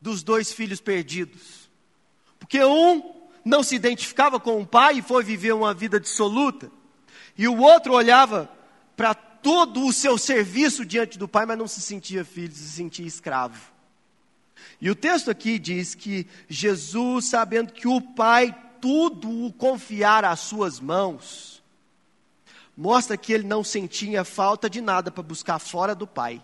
dos 0.00 0.22
dois 0.22 0.52
filhos 0.52 0.80
perdidos. 0.80 1.68
Porque 2.38 2.64
um 2.64 3.20
não 3.44 3.62
se 3.62 3.74
identificava 3.74 4.40
com 4.40 4.60
o 4.60 4.66
pai 4.66 4.98
e 4.98 5.02
foi 5.02 5.22
viver 5.22 5.52
uma 5.52 5.74
vida 5.74 6.00
dissoluta, 6.00 6.70
e 7.36 7.48
o 7.48 7.58
outro 7.58 7.94
olhava 7.94 8.50
para 8.96 9.14
todo 9.14 9.86
o 9.86 9.92
seu 9.92 10.18
serviço 10.18 10.84
diante 10.84 11.18
do 11.18 11.26
pai, 11.26 11.46
mas 11.46 11.58
não 11.58 11.66
se 11.66 11.80
sentia 11.80 12.24
filho, 12.24 12.52
se 12.52 12.68
sentia 12.68 13.06
escravo. 13.06 13.58
E 14.80 14.90
o 14.90 14.94
texto 14.94 15.30
aqui 15.30 15.58
diz 15.58 15.94
que 15.94 16.26
Jesus, 16.48 17.26
sabendo 17.26 17.72
que 17.72 17.86
o 17.86 18.00
pai 18.00 18.54
tudo 18.80 19.46
o 19.46 19.52
confiara 19.52 20.30
às 20.30 20.40
suas 20.40 20.80
mãos, 20.80 21.62
mostra 22.76 23.16
que 23.16 23.32
ele 23.32 23.46
não 23.46 23.62
sentia 23.62 24.24
falta 24.24 24.70
de 24.70 24.80
nada 24.80 25.10
para 25.10 25.22
buscar 25.22 25.58
fora 25.58 25.94
do 25.94 26.06
pai. 26.06 26.42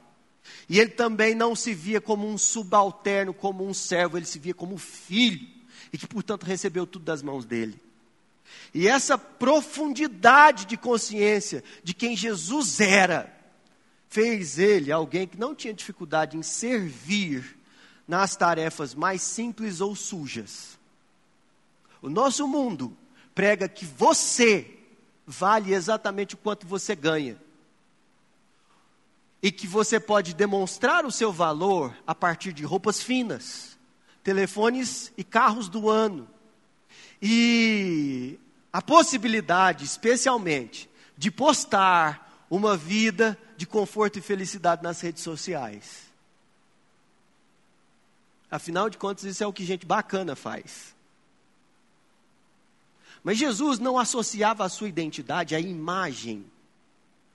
E 0.68 0.78
ele 0.78 0.90
também 0.90 1.34
não 1.34 1.56
se 1.56 1.72
via 1.72 2.00
como 2.00 2.28
um 2.28 2.36
subalterno, 2.36 3.32
como 3.32 3.66
um 3.66 3.72
servo, 3.72 4.18
ele 4.18 4.26
se 4.26 4.38
via 4.38 4.54
como 4.54 4.76
filho, 4.76 5.48
e 5.92 5.98
que, 5.98 6.06
portanto, 6.06 6.44
recebeu 6.44 6.86
tudo 6.86 7.04
das 7.04 7.22
mãos 7.22 7.44
dele. 7.44 7.80
E 8.74 8.86
essa 8.86 9.16
profundidade 9.16 10.66
de 10.66 10.76
consciência 10.76 11.64
de 11.82 11.94
quem 11.94 12.16
Jesus 12.16 12.80
era, 12.80 13.34
fez 14.08 14.58
ele 14.58 14.92
alguém 14.92 15.26
que 15.26 15.38
não 15.38 15.54
tinha 15.54 15.74
dificuldade 15.74 16.36
em 16.36 16.42
servir 16.42 17.56
nas 18.06 18.36
tarefas 18.36 18.94
mais 18.94 19.22
simples 19.22 19.80
ou 19.80 19.94
sujas. 19.96 20.78
O 22.00 22.08
nosso 22.08 22.46
mundo 22.46 22.96
prega 23.34 23.68
que 23.68 23.84
você 23.84 24.78
vale 25.26 25.74
exatamente 25.74 26.34
o 26.34 26.38
quanto 26.38 26.66
você 26.66 26.94
ganha. 26.94 27.36
E 29.42 29.50
que 29.50 29.66
você 29.66 29.98
pode 30.00 30.34
demonstrar 30.34 31.04
o 31.04 31.12
seu 31.12 31.32
valor 31.32 31.94
a 32.06 32.14
partir 32.14 32.52
de 32.52 32.64
roupas 32.64 33.02
finas, 33.02 33.76
telefones 34.22 35.12
e 35.16 35.24
carros 35.24 35.68
do 35.68 35.90
ano. 35.90 36.28
E 37.20 38.38
a 38.72 38.80
possibilidade, 38.80 39.84
especialmente, 39.84 40.88
de 41.16 41.30
postar 41.30 42.46
uma 42.48 42.76
vida 42.76 43.38
de 43.56 43.66
conforto 43.66 44.18
e 44.18 44.22
felicidade 44.22 44.82
nas 44.82 45.00
redes 45.00 45.22
sociais. 45.22 46.05
Afinal 48.50 48.88
de 48.88 48.98
contas, 48.98 49.24
isso 49.24 49.42
é 49.42 49.46
o 49.46 49.52
que 49.52 49.64
gente 49.64 49.84
bacana 49.84 50.36
faz. 50.36 50.94
Mas 53.22 53.38
Jesus 53.38 53.78
não 53.78 53.98
associava 53.98 54.64
a 54.64 54.68
sua 54.68 54.88
identidade 54.88 55.54
à 55.54 55.60
imagem 55.60 56.46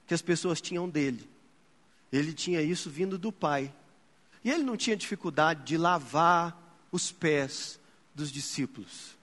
que 0.08 0.14
as 0.14 0.22
pessoas 0.22 0.62
tinham 0.62 0.88
dele. 0.88 1.30
Ele 2.12 2.34
tinha 2.34 2.62
isso 2.62 2.90
vindo 2.90 3.18
do 3.18 3.32
Pai. 3.32 3.74
E 4.44 4.50
ele 4.50 4.64
não 4.64 4.78
tinha 4.78 4.96
dificuldade 4.96 5.64
de 5.64 5.78
lavar 5.78 6.58
os 6.92 7.12
pés 7.12 7.80
dos 8.16 8.32
discípulos. 8.32 9.18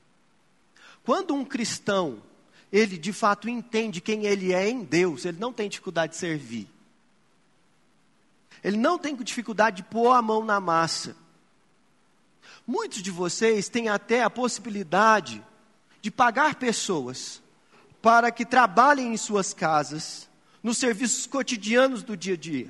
Quando 1.02 1.34
um 1.34 1.44
cristão, 1.44 2.22
ele 2.70 2.98
de 2.98 3.12
fato 3.12 3.48
entende 3.48 4.00
quem 4.00 4.26
ele 4.26 4.52
é 4.52 4.68
em 4.68 4.84
Deus, 4.84 5.24
ele 5.24 5.38
não 5.38 5.52
tem 5.52 5.68
dificuldade 5.68 6.12
de 6.12 6.18
servir. 6.18 6.68
Ele 8.62 8.76
não 8.76 8.98
tem 8.98 9.16
dificuldade 9.16 9.78
de 9.78 9.82
pôr 9.84 10.12
a 10.12 10.20
mão 10.20 10.44
na 10.44 10.60
massa. 10.60 11.16
Muitos 12.70 13.02
de 13.02 13.10
vocês 13.10 13.70
têm 13.70 13.88
até 13.88 14.22
a 14.22 14.28
possibilidade 14.28 15.42
de 16.02 16.10
pagar 16.10 16.56
pessoas 16.56 17.40
para 18.02 18.30
que 18.30 18.44
trabalhem 18.44 19.14
em 19.14 19.16
suas 19.16 19.54
casas, 19.54 20.28
nos 20.62 20.76
serviços 20.76 21.26
cotidianos 21.26 22.02
do 22.02 22.14
dia 22.14 22.34
a 22.34 22.36
dia. 22.36 22.68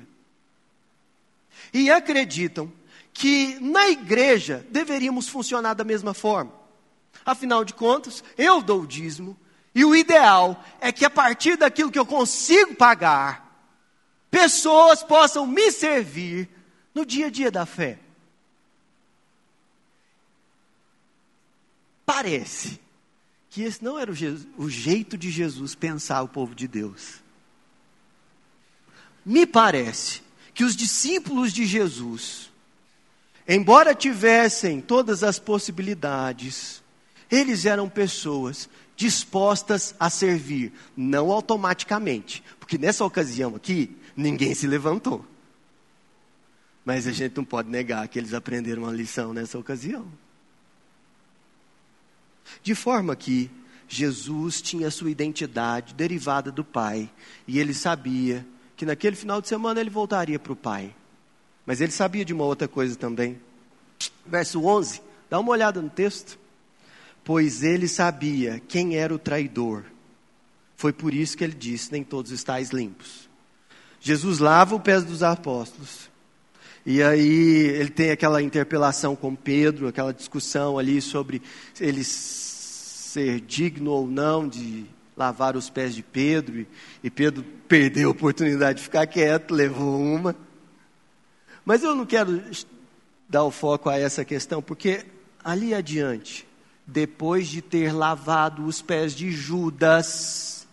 E 1.73 1.91
acreditam 1.91 2.71
que 3.11 3.59
na 3.59 3.89
igreja 3.89 4.65
deveríamos 4.69 5.27
funcionar 5.27 5.73
da 5.73 5.83
mesma 5.83 6.13
forma. 6.13 6.53
Afinal 7.25 7.65
de 7.65 7.73
contas, 7.73 8.23
eu 8.37 8.61
dou 8.61 8.83
o 8.83 8.87
dízimo, 8.87 9.35
e 9.75 9.83
o 9.83 9.93
ideal 9.93 10.63
é 10.79 10.93
que 10.93 11.03
a 11.03 11.09
partir 11.09 11.57
daquilo 11.57 11.91
que 11.91 11.99
eu 11.99 12.05
consigo 12.05 12.73
pagar, 12.73 13.69
pessoas 14.31 15.03
possam 15.03 15.45
me 15.45 15.69
servir 15.73 16.47
no 16.95 17.05
dia 17.05 17.27
a 17.27 17.29
dia 17.29 17.51
da 17.51 17.65
fé. 17.65 17.99
Parece 22.11 22.79
que 23.51 23.61
esse 23.61 23.83
não 23.83 23.99
era 23.99 24.11
o, 24.11 24.15
o, 24.57 24.67
jeito 24.67 25.15
de 25.15 25.29
Jesus 25.29 25.75
pensar 25.75 26.23
o 26.23 26.27
povo 26.27 26.55
de 26.55 26.67
Deus. 26.67 27.21
Me 29.23 29.45
parece 29.45 30.23
que 30.51 30.63
os 30.63 30.75
discípulos 30.75 31.53
de 31.53 31.67
Jesus, 31.67 32.51
embora 33.47 33.93
tivessem 33.93 34.81
todas 34.81 35.23
as 35.23 35.37
possibilidades, 35.37 36.81
eles 37.29 37.63
eram 37.63 37.87
pessoas 37.87 38.67
dispostas 38.95 39.93
a 39.99 40.09
servir, 40.09 40.73
não 40.97 41.29
automaticamente, 41.29 42.43
porque 42.59 42.79
nessa 42.79 43.05
ocasião 43.05 43.55
aqui, 43.55 43.95
ninguém 44.17 44.55
se 44.55 44.65
levantou. 44.65 45.23
Mas 46.83 47.05
a 47.05 47.11
gente 47.11 47.37
não 47.37 47.45
pode 47.45 47.69
negar 47.69 48.07
que 48.07 48.17
eles 48.17 48.33
aprenderam 48.33 48.81
uma 48.81 48.91
lição 48.91 49.31
nessa 49.31 49.59
ocasião. 49.59 50.11
De 52.61 52.75
forma 52.75 53.15
que 53.15 53.49
Jesus 53.87 54.61
tinha 54.61 54.91
sua 54.91 55.09
identidade 55.09 55.93
derivada 55.93 56.51
do 56.51 56.63
Pai, 56.63 57.09
e 57.47 57.59
ele 57.59 57.73
sabia 57.73 58.45
que 58.75 58.85
naquele 58.85 59.15
final 59.15 59.41
de 59.41 59.47
semana 59.47 59.81
ele 59.81 59.89
voltaria 59.89 60.37
para 60.37 60.53
o 60.53 60.55
Pai. 60.55 60.95
Mas 61.65 61.81
ele 61.81 61.91
sabia 61.91 62.23
de 62.23 62.33
uma 62.33 62.45
outra 62.45 62.67
coisa 62.67 62.95
também. 62.95 63.39
Verso 64.25 64.63
11, 64.63 65.01
dá 65.29 65.39
uma 65.39 65.51
olhada 65.51 65.81
no 65.81 65.89
texto. 65.89 66.39
Pois 67.23 67.63
ele 67.63 67.87
sabia 67.87 68.61
quem 68.67 68.95
era 68.95 69.13
o 69.13 69.19
traidor. 69.19 69.83
Foi 70.77 70.93
por 70.93 71.13
isso 71.13 71.37
que 71.37 71.43
ele 71.43 71.53
disse: 71.53 71.91
Nem 71.91 72.03
todos 72.03 72.31
estáis 72.31 72.69
limpos. 72.69 73.29
Jesus 73.99 74.39
lava 74.39 74.75
os 74.75 74.81
pés 74.81 75.03
dos 75.03 75.21
apóstolos. 75.21 76.08
E 76.85 77.03
aí 77.03 77.67
ele 77.67 77.89
tem 77.89 78.11
aquela 78.11 78.41
interpelação 78.41 79.15
com 79.15 79.35
Pedro, 79.35 79.87
aquela 79.87 80.13
discussão 80.13 80.77
ali 80.77 81.01
sobre 81.01 81.41
ele 81.79 82.03
ser 82.03 83.41
digno 83.41 83.91
ou 83.91 84.07
não 84.07 84.47
de 84.47 84.85
lavar 85.17 85.57
os 85.57 85.69
pés 85.69 85.93
de 85.93 86.01
Pedro. 86.01 86.65
E 87.03 87.09
Pedro 87.09 87.43
perdeu 87.67 88.09
a 88.09 88.11
oportunidade 88.11 88.77
de 88.77 88.83
ficar 88.83 89.05
quieto, 89.07 89.53
levou 89.53 89.99
uma. 89.99 90.35
Mas 91.65 91.83
eu 91.83 91.93
não 91.93 92.05
quero 92.05 92.41
dar 93.27 93.43
o 93.43 93.51
foco 93.51 93.89
a 93.89 93.97
essa 93.97 94.23
questão, 94.23 94.61
porque 94.61 95.05
ali 95.43 95.73
adiante, 95.73 96.47
depois 96.87 97.47
de 97.47 97.61
ter 97.61 97.91
lavado 97.91 98.65
os 98.65 98.81
pés 98.81 99.13
de 99.13 99.29
Judas, 99.31 100.67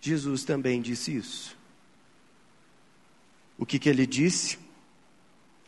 Jesus 0.00 0.42
também 0.42 0.80
disse 0.80 1.14
isso. 1.14 1.56
O 3.58 3.66
que, 3.66 3.78
que 3.78 3.88
ele 3.88 4.06
disse? 4.06 4.58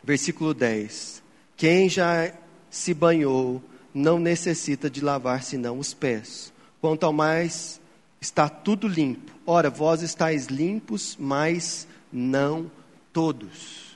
Versículo 0.02 0.52
10: 0.52 1.22
Quem 1.56 1.88
já 1.88 2.32
se 2.70 2.92
banhou 2.92 3.62
não 3.94 4.18
necessita 4.18 4.88
de 4.88 5.00
lavar 5.00 5.42
senão 5.42 5.78
os 5.78 5.92
pés. 5.94 6.52
Quanto 6.80 7.04
ao 7.04 7.12
mais, 7.12 7.80
está 8.20 8.48
tudo 8.48 8.88
limpo. 8.88 9.32
Ora, 9.46 9.70
vós 9.70 10.02
estáis 10.02 10.46
limpos, 10.46 11.16
mas 11.20 11.86
não 12.12 12.70
todos. 13.12 13.92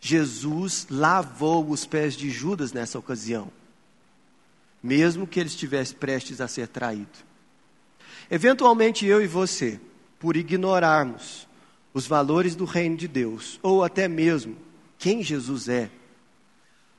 Jesus 0.00 0.86
lavou 0.88 1.68
os 1.68 1.84
pés 1.84 2.16
de 2.16 2.30
Judas 2.30 2.72
nessa 2.72 2.98
ocasião, 2.98 3.50
mesmo 4.82 5.26
que 5.26 5.40
ele 5.40 5.48
estivesse 5.48 5.94
prestes 5.94 6.40
a 6.40 6.46
ser 6.46 6.68
traído. 6.68 7.26
Eventualmente 8.30 9.04
eu 9.04 9.20
e 9.20 9.26
você, 9.26 9.80
por 10.20 10.36
ignorarmos 10.36 11.48
os 11.96 12.06
valores 12.06 12.54
do 12.54 12.66
reino 12.66 12.94
de 12.94 13.08
Deus, 13.08 13.58
ou 13.62 13.82
até 13.82 14.06
mesmo 14.06 14.54
quem 14.98 15.22
Jesus 15.22 15.66
é, 15.66 15.90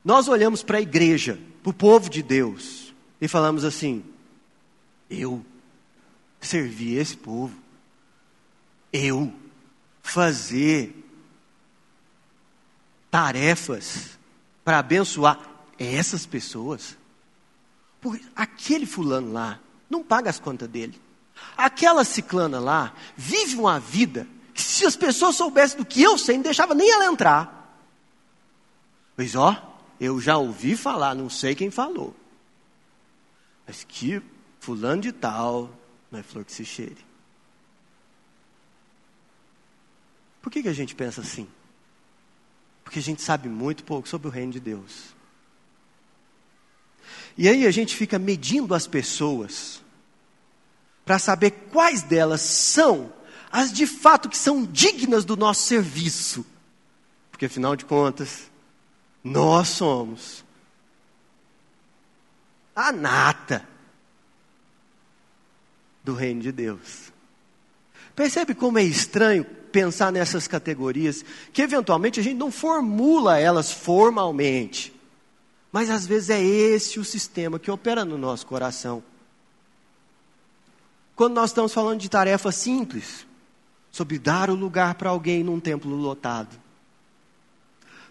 nós 0.04 0.26
olhamos 0.26 0.64
para 0.64 0.78
a 0.78 0.80
igreja, 0.80 1.38
para 1.62 1.70
o 1.70 1.72
povo 1.72 2.10
de 2.10 2.20
Deus, 2.20 2.92
e 3.20 3.28
falamos 3.28 3.62
assim: 3.62 4.04
eu 5.08 5.46
servir 6.40 6.98
esse 6.98 7.16
povo, 7.16 7.56
eu 8.92 9.32
fazer 10.02 10.92
tarefas 13.08 14.18
para 14.64 14.80
abençoar 14.80 15.38
essas 15.78 16.26
pessoas. 16.26 16.98
Porque 18.00 18.24
aquele 18.34 18.84
fulano 18.84 19.32
lá 19.32 19.60
não 19.88 20.02
paga 20.02 20.28
as 20.28 20.40
contas 20.40 20.68
dele. 20.68 21.00
Aquela 21.56 22.02
ciclana 22.02 22.58
lá 22.58 22.92
vive 23.16 23.54
uma 23.54 23.78
vida 23.78 24.26
se 24.62 24.86
as 24.86 24.96
pessoas 24.96 25.36
soubessem 25.36 25.78
do 25.78 25.84
que 25.84 26.02
eu 26.02 26.16
sei, 26.18 26.36
não 26.36 26.42
deixava 26.42 26.74
nem 26.74 26.90
ela 26.90 27.06
entrar. 27.06 27.58
Pois 29.16 29.34
ó, 29.34 29.56
eu 30.00 30.20
já 30.20 30.36
ouvi 30.36 30.76
falar, 30.76 31.14
não 31.14 31.28
sei 31.28 31.54
quem 31.54 31.70
falou. 31.70 32.14
Mas 33.66 33.84
que 33.84 34.22
fulano 34.60 35.02
de 35.02 35.12
tal 35.12 35.70
não 36.10 36.20
é 36.20 36.22
flor 36.22 36.44
que 36.44 36.52
se 36.52 36.64
cheire. 36.64 37.06
Por 40.40 40.50
que, 40.50 40.62
que 40.62 40.68
a 40.68 40.72
gente 40.72 40.94
pensa 40.94 41.20
assim? 41.20 41.48
Porque 42.82 42.98
a 42.98 43.02
gente 43.02 43.20
sabe 43.20 43.48
muito 43.48 43.84
pouco 43.84 44.08
sobre 44.08 44.28
o 44.28 44.30
reino 44.30 44.52
de 44.52 44.60
Deus. 44.60 45.14
E 47.36 47.48
aí 47.48 47.66
a 47.66 47.70
gente 47.70 47.94
fica 47.94 48.18
medindo 48.18 48.74
as 48.74 48.86
pessoas 48.86 49.82
para 51.04 51.18
saber 51.18 51.50
quais 51.70 52.02
delas 52.02 52.40
são 52.40 53.12
as 53.50 53.72
de 53.72 53.86
fato 53.86 54.28
que 54.28 54.36
são 54.36 54.64
dignas 54.64 55.24
do 55.24 55.36
nosso 55.36 55.62
serviço. 55.62 56.44
Porque 57.30 57.46
afinal 57.46 57.76
de 57.76 57.84
contas, 57.84 58.50
nós 59.22 59.68
somos 59.68 60.44
a 62.74 62.92
nata 62.92 63.66
do 66.04 66.14
reino 66.14 66.40
de 66.40 66.52
Deus. 66.52 67.12
Percebe 68.14 68.54
como 68.54 68.78
é 68.78 68.82
estranho 68.82 69.44
pensar 69.44 70.10
nessas 70.10 70.48
categorias, 70.48 71.24
que 71.52 71.62
eventualmente 71.62 72.18
a 72.18 72.22
gente 72.22 72.36
não 72.36 72.50
formula 72.50 73.38
elas 73.38 73.70
formalmente, 73.70 74.94
Mas 75.70 75.90
às 75.90 76.06
vezes 76.06 76.30
é 76.30 76.42
esse 76.42 76.98
o 76.98 77.04
sistema 77.04 77.58
que 77.58 77.70
opera 77.70 78.02
no 78.04 78.16
nosso 78.16 78.46
coração. 78.46 79.02
Quando 81.14 81.34
nós 81.34 81.50
estamos 81.50 81.74
falando 81.74 82.00
de 82.00 82.08
tarefa 82.08 82.50
simples, 82.50 83.26
sobre 83.98 84.16
dar 84.16 84.48
o 84.48 84.54
lugar 84.54 84.94
para 84.94 85.10
alguém 85.10 85.42
num 85.42 85.58
templo 85.58 85.92
lotado, 85.96 86.56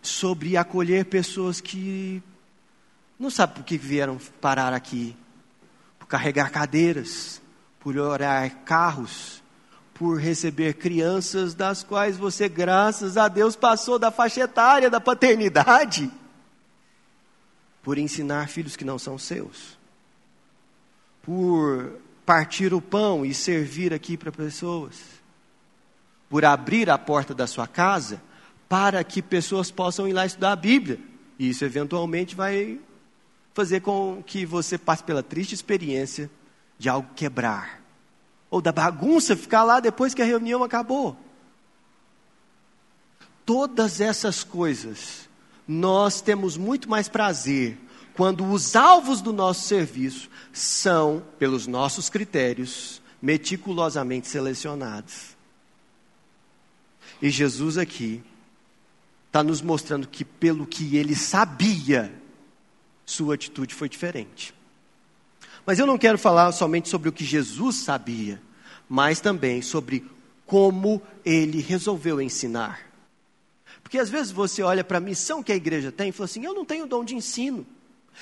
sobre 0.02 0.58
acolher 0.58 1.06
pessoas 1.06 1.62
que 1.62 2.22
não 3.18 3.30
sabem 3.30 3.56
por 3.56 3.64
que 3.64 3.78
vieram 3.78 4.18
parar 4.42 4.74
aqui, 4.74 5.16
por 5.98 6.06
carregar 6.06 6.52
cadeiras, 6.52 7.42
por 7.80 7.98
orar 7.98 8.54
carros, 8.66 9.42
por 9.94 10.20
receber 10.20 10.74
crianças 10.74 11.54
das 11.54 11.84
quais 11.84 12.18
você, 12.18 12.50
graças 12.50 13.16
a 13.16 13.30
Deus, 13.30 13.56
passou 13.56 13.98
da 13.98 14.12
faixa 14.12 14.42
etária 14.42 14.90
da 14.90 15.00
paternidade. 15.00 16.12
Por 17.82 17.98
ensinar 17.98 18.50
filhos 18.50 18.76
que 18.76 18.84
não 18.84 19.00
são 19.00 19.18
seus, 19.18 19.78
por 21.22 21.94
partir 22.26 22.74
o 22.74 22.82
pão 22.82 23.26
e 23.26 23.34
servir 23.34 23.94
aqui 23.94 24.18
para 24.18 24.34
pessoas, 24.34 25.17
por 26.30 26.44
abrir 26.46 26.90
a 26.90 26.98
porta 26.98 27.34
da 27.34 27.48
sua 27.48 27.68
casa 27.68 28.22
para 28.68 29.04
que 29.04 29.22
pessoas 29.22 29.72
possam 29.72 30.08
ir 30.08 30.14
lá 30.14 30.26
estudar 30.26 30.52
a 30.52 30.56
Bíblia. 30.56 31.00
E 31.40 31.50
isso 31.50 31.64
eventualmente 31.64 32.36
vai 32.36 32.80
fazer 33.54 33.82
com 33.82 34.22
que 34.26 34.46
você 34.46 34.78
passe 34.78 35.04
pela 35.04 35.24
triste 35.24 35.54
experiência 35.54 36.30
de 36.78 36.90
algo 36.90 37.10
quebrar, 37.16 37.82
ou 38.52 38.62
da 38.62 38.72
bagunça 38.72 39.36
ficar 39.36 39.64
lá 39.64 39.80
depois 39.80 40.14
que 40.14 40.22
a 40.22 40.26
reunião 40.26 40.64
acabou. 40.64 41.18
Todas 43.46 44.00
essas 44.00 44.44
coisas 44.44 45.28
nós 45.68 46.22
temos 46.22 46.56
muito 46.56 46.90
mais 46.90 47.10
prazer 47.10 47.78
quando 48.14 48.46
os 48.46 48.76
alvos 48.76 49.22
do 49.22 49.32
nosso 49.32 49.68
serviço 49.68 50.30
são, 50.52 51.24
pelos 51.38 51.68
nossos 51.68 52.10
critérios, 52.10 53.02
meticulosamente 53.22 54.28
selecionados. 54.28 55.37
E 57.22 57.30
Jesus 57.30 57.78
aqui 57.78 58.24
está 59.28 59.44
nos 59.44 59.62
mostrando 59.62 60.08
que, 60.08 60.24
pelo 60.24 60.66
que 60.66 60.98
ele 60.98 61.16
sabia, 61.16 62.14
sua 63.06 63.36
atitude 63.36 63.74
foi 63.74 63.90
diferente. 63.90 64.54
Mas 65.66 65.80
eu 65.80 65.86
não 65.86 65.98
quero 65.98 66.18
falar 66.18 66.52
somente 66.52 66.90
sobre 66.90 67.10
o 67.10 67.12
que 67.12 67.26
Jesus 67.26 67.78
sabia, 67.78 68.42
mas 68.88 69.20
também 69.20 69.62
sobre 69.62 70.10
como 70.46 71.02
ele 71.26 71.60
resolveu 71.60 72.22
ensinar. 72.22 72.88
Porque 73.84 73.98
às 73.98 74.10
vezes 74.10 74.32
você 74.32 74.62
olha 74.64 74.84
para 74.84 74.98
a 74.98 75.02
missão 75.02 75.44
que 75.44 75.52
a 75.52 75.56
igreja 75.56 75.92
tem 75.92 76.10
e 76.10 76.12
fala 76.12 76.26
assim: 76.26 76.46
eu 76.46 76.54
não 76.54 76.66
tenho 76.66 76.88
dom 76.88 77.04
de 77.04 77.16
ensino. 77.16 77.66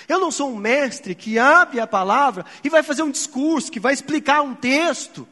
Eu 0.08 0.20
não 0.20 0.30
sou 0.30 0.52
um 0.52 0.58
mestre 0.58 1.16
que 1.16 1.40
abre 1.40 1.80
a 1.80 1.88
palavra 1.88 2.46
e 2.64 2.70
vai 2.70 2.84
fazer 2.84 3.02
um 3.02 3.12
discurso, 3.12 3.72
que 3.72 3.80
vai 3.80 3.94
explicar 3.94 4.42
um 4.42 4.54
texto. 4.54 5.28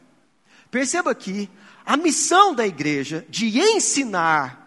Perceba 0.70 1.10
aqui, 1.10 1.50
a 1.84 1.96
missão 1.96 2.54
da 2.54 2.66
igreja 2.66 3.26
de 3.28 3.58
ensinar 3.58 4.64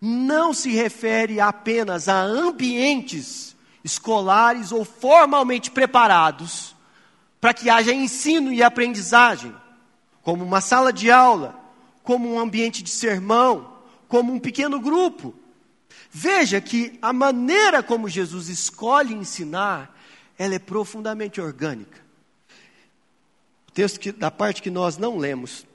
não 0.00 0.54
se 0.54 0.70
refere 0.70 1.40
apenas 1.40 2.08
a 2.08 2.20
ambientes 2.20 3.56
escolares 3.84 4.72
ou 4.72 4.84
formalmente 4.84 5.70
preparados 5.70 6.74
para 7.40 7.54
que 7.54 7.70
haja 7.70 7.92
ensino 7.92 8.52
e 8.52 8.62
aprendizagem, 8.62 9.54
como 10.22 10.44
uma 10.44 10.60
sala 10.60 10.92
de 10.92 11.10
aula, 11.10 11.58
como 12.02 12.32
um 12.32 12.38
ambiente 12.38 12.82
de 12.82 12.90
sermão, 12.90 13.74
como 14.08 14.32
um 14.32 14.40
pequeno 14.40 14.80
grupo. 14.80 15.34
Veja 16.10 16.60
que 16.60 16.98
a 17.02 17.12
maneira 17.12 17.82
como 17.82 18.08
Jesus 18.08 18.48
escolhe 18.48 19.14
ensinar, 19.14 19.94
ela 20.38 20.54
é 20.54 20.58
profundamente 20.58 21.40
orgânica. 21.40 22.00
O 23.68 23.72
texto 23.72 24.00
que, 24.00 24.10
da 24.10 24.30
parte 24.30 24.62
que 24.62 24.70
nós 24.70 24.96
não 24.96 25.18
lemos 25.18 25.67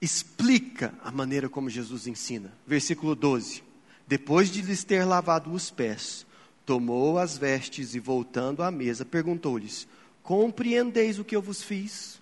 explica 0.00 0.94
a 1.02 1.10
maneira 1.10 1.48
como 1.48 1.70
Jesus 1.70 2.06
ensina. 2.06 2.52
Versículo 2.66 3.14
12. 3.14 3.62
Depois 4.06 4.50
de 4.50 4.62
lhes 4.62 4.84
ter 4.84 5.04
lavado 5.04 5.52
os 5.52 5.70
pés, 5.70 6.26
tomou 6.64 7.18
as 7.18 7.36
vestes 7.36 7.94
e, 7.94 7.98
voltando 7.98 8.62
à 8.62 8.70
mesa, 8.70 9.04
perguntou-lhes: 9.04 9.86
Compreendeis 10.22 11.18
o 11.18 11.24
que 11.24 11.36
eu 11.36 11.42
vos 11.42 11.62
fiz? 11.62 12.20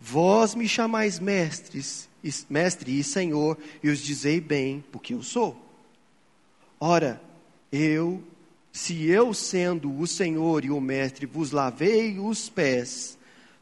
Vós 0.00 0.54
me 0.54 0.66
chamais 0.66 1.18
mestres, 1.18 2.08
mestre 2.48 2.98
e 2.98 3.04
senhor, 3.04 3.58
e 3.82 3.90
os 3.90 3.98
dizei 3.98 4.40
bem, 4.40 4.82
porque 4.90 5.12
eu 5.12 5.22
sou. 5.22 5.60
Ora, 6.78 7.20
eu, 7.70 8.22
se 8.72 9.04
eu 9.06 9.34
sendo 9.34 9.94
o 9.98 10.06
senhor 10.06 10.64
e 10.64 10.70
o 10.70 10.80
mestre 10.80 11.26
vos 11.26 11.50
lavei 11.50 12.18
os 12.18 12.48
pés, 12.48 13.18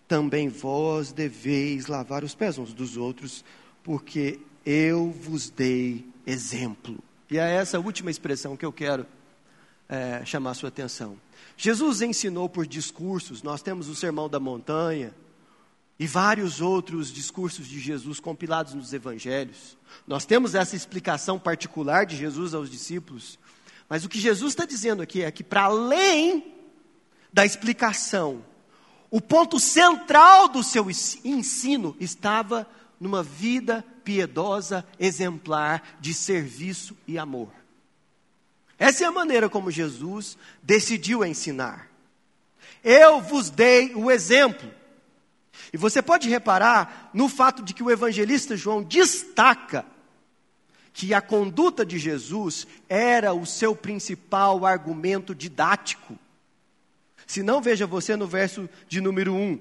também 0.09 0.49
vós 0.49 1.13
deveis 1.13 1.87
lavar 1.87 2.25
os 2.25 2.35
pés 2.35 2.57
uns 2.57 2.73
dos 2.73 2.97
outros, 2.97 3.45
porque 3.85 4.41
eu 4.65 5.11
vos 5.11 5.51
dei 5.51 6.05
exemplo. 6.27 6.99
E 7.31 7.39
é 7.39 7.55
essa 7.55 7.79
última 7.79 8.11
expressão 8.11 8.57
que 8.57 8.65
eu 8.65 8.73
quero 8.73 9.07
é, 9.89 10.25
chamar 10.25 10.55
sua 10.55 10.71
atenção. 10.71 11.17
Jesus 11.57 12.01
ensinou 12.01 12.49
por 12.49 12.67
discursos, 12.67 13.43
nós 13.43 13.61
temos 13.61 13.89
o 13.89 13.95
Sermão 13.95 14.29
da 14.29 14.41
Montanha, 14.41 15.15
e 15.99 16.07
vários 16.07 16.61
outros 16.61 17.13
discursos 17.13 17.67
de 17.67 17.81
Jesus 17.81 18.21
compilados 18.21 18.73
nos 18.73 18.93
evangelhos. 18.93 19.77
Nós 20.07 20.25
temos 20.25 20.55
essa 20.55 20.77
explicação 20.77 21.39
particular 21.39 22.07
de 22.07 22.17
Jesus 22.17 22.55
aos 22.55 22.71
discípulos, 22.71 23.39
mas 23.89 24.05
o 24.05 24.09
que 24.09 24.21
Jesus 24.21 24.53
está 24.53 24.65
dizendo 24.65 25.03
aqui 25.03 25.23
é 25.23 25.31
que, 25.31 25.43
para 25.43 25.65
além 25.65 26.55
da 27.33 27.45
explicação, 27.45 28.45
o 29.11 29.21
ponto 29.21 29.59
central 29.59 30.49
do 30.49 30.63
seu 30.63 30.89
ensino 30.91 31.97
estava 31.99 32.69
numa 33.01 33.23
vida 33.23 33.85
piedosa, 34.05 34.85
exemplar 34.99 35.83
de 36.01 36.13
serviço 36.13 36.97
e 37.07 37.19
amor. 37.19 37.51
Essa 38.79 39.05
é 39.05 39.07
a 39.07 39.13
maneira 39.13 39.49
como 39.49 39.71
Jesus 39.71 40.37
decidiu 40.63 41.25
ensinar. 41.25 41.89
Eu 42.85 43.21
vos 43.21 43.51
dei 43.51 43.95
o 43.95 44.11
exemplo. 44.11 44.71
E 45.73 45.77
você 45.77 46.01
pode 46.01 46.29
reparar 46.29 47.11
no 47.13 47.29
fato 47.29 47.63
de 47.63 47.75
que 47.75 47.83
o 47.83 47.91
evangelista 47.91 48.57
João 48.57 48.83
destaca 48.83 49.85
que 50.93 51.13
a 51.15 51.21
conduta 51.21 51.85
de 51.85 51.99
Jesus 51.99 52.67
era 52.89 53.33
o 53.33 53.47
seu 53.47 53.75
principal 53.75 54.65
argumento 54.65 55.35
didático. 55.35 56.19
Se 57.29 57.43
não, 57.43 57.61
veja 57.61 57.87
você 57.87 58.17
no 58.17 58.27
verso 58.27 58.71
de 58.89 59.03
número 59.03 59.35
1. 59.35 59.61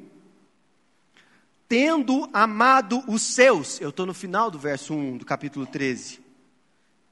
Tendo 1.68 2.30
amado 2.32 3.04
os 3.10 3.22
seus, 3.22 3.82
eu 3.82 3.90
estou 3.90 4.06
no 4.06 4.14
final 4.14 4.50
do 4.50 4.58
verso 4.58 4.94
1 4.94 5.18
do 5.18 5.26
capítulo 5.26 5.66
13, 5.66 6.22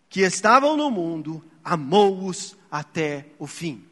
que 0.10 0.22
estavam 0.22 0.78
no 0.78 0.90
mundo, 0.90 1.44
amou-os 1.62 2.56
até 2.72 3.26
o 3.38 3.46
fim. 3.46 3.84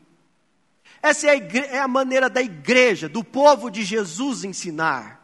Essa 1.01 1.27
é 1.27 1.31
a, 1.31 1.57
é 1.75 1.79
a 1.79 1.87
maneira 1.87 2.29
da 2.29 2.41
igreja, 2.41 3.09
do 3.09 3.25
povo 3.25 3.69
de 3.69 3.83
Jesus 3.83 4.45
ensinar. 4.45 5.21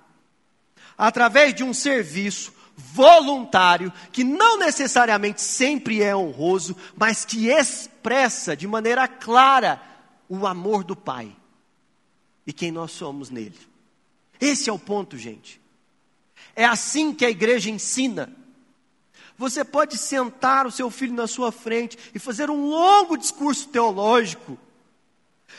Através 0.97 1.54
de 1.54 1.63
um 1.63 1.73
serviço 1.73 2.54
voluntário, 2.75 3.93
que 4.12 4.25
não 4.25 4.58
necessariamente 4.58 5.41
sempre 5.41 6.04
é 6.04 6.13
honroso, 6.13 6.75
mas 6.97 7.23
que 7.23 7.47
expressa 7.47 8.58
de 8.58 8.67
maneira 8.67 9.08
clara 9.08 9.88
o 10.30 10.48
amor 10.48 10.84
do 10.84 10.96
Pai 10.96 11.36
e 12.48 12.54
quem 12.54 12.72
nós 12.72 12.92
somos 12.92 13.30
nele. 13.30 13.58
Esse 14.39 14.70
é 14.70 14.74
o 14.74 14.80
ponto, 14.80 15.18
gente. 15.18 15.60
É 16.56 16.63
assim 16.63 17.13
que 17.13 17.26
a 17.26 17.30
igreja 17.30 17.70
ensina. 17.70 18.34
Você 19.38 19.65
pode 19.65 19.98
sentar 19.98 20.65
o 20.65 20.72
seu 20.72 20.89
filho 20.89 21.13
na 21.13 21.28
sua 21.28 21.52
frente 21.52 21.98
e 22.13 22.20
fazer 22.20 22.50
um 22.50 22.70
longo 22.70 23.18
discurso 23.18 23.68
teológico 23.68 24.58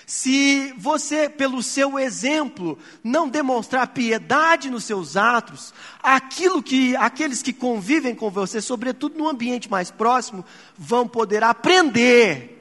se 0.06 0.72
você, 0.76 1.28
pelo 1.28 1.62
seu 1.62 1.98
exemplo, 1.98 2.78
não 3.02 3.28
demonstrar 3.28 3.88
piedade 3.88 4.70
nos 4.70 4.84
seus 4.84 5.16
atos, 5.16 5.72
aquilo 6.02 6.62
que 6.62 6.96
aqueles 6.96 7.42
que 7.42 7.52
convivem 7.52 8.14
com 8.14 8.30
você, 8.30 8.60
sobretudo 8.60 9.18
no 9.18 9.28
ambiente 9.28 9.70
mais 9.70 9.90
próximo, 9.90 10.44
vão 10.76 11.06
poder 11.06 11.44
aprender. 11.44 12.59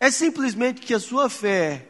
É 0.00 0.10
simplesmente 0.10 0.80
que 0.80 0.94
a 0.94 1.00
sua 1.00 1.28
fé 1.28 1.86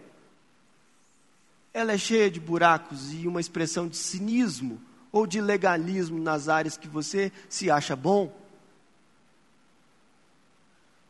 ela 1.73 1.93
é 1.93 1.99
cheia 1.99 2.31
de 2.31 2.41
buracos 2.41 3.13
e 3.13 3.29
uma 3.29 3.41
expressão 3.41 3.87
de 3.87 3.97
cinismo 3.97 4.81
ou 5.13 5.27
de 5.27 5.41
legalismo 5.41 6.19
nas 6.19 6.49
áreas 6.49 6.77
que 6.77 6.89
você 6.89 7.31
se 7.49 7.71
acha 7.71 7.95
bom. 7.95 8.35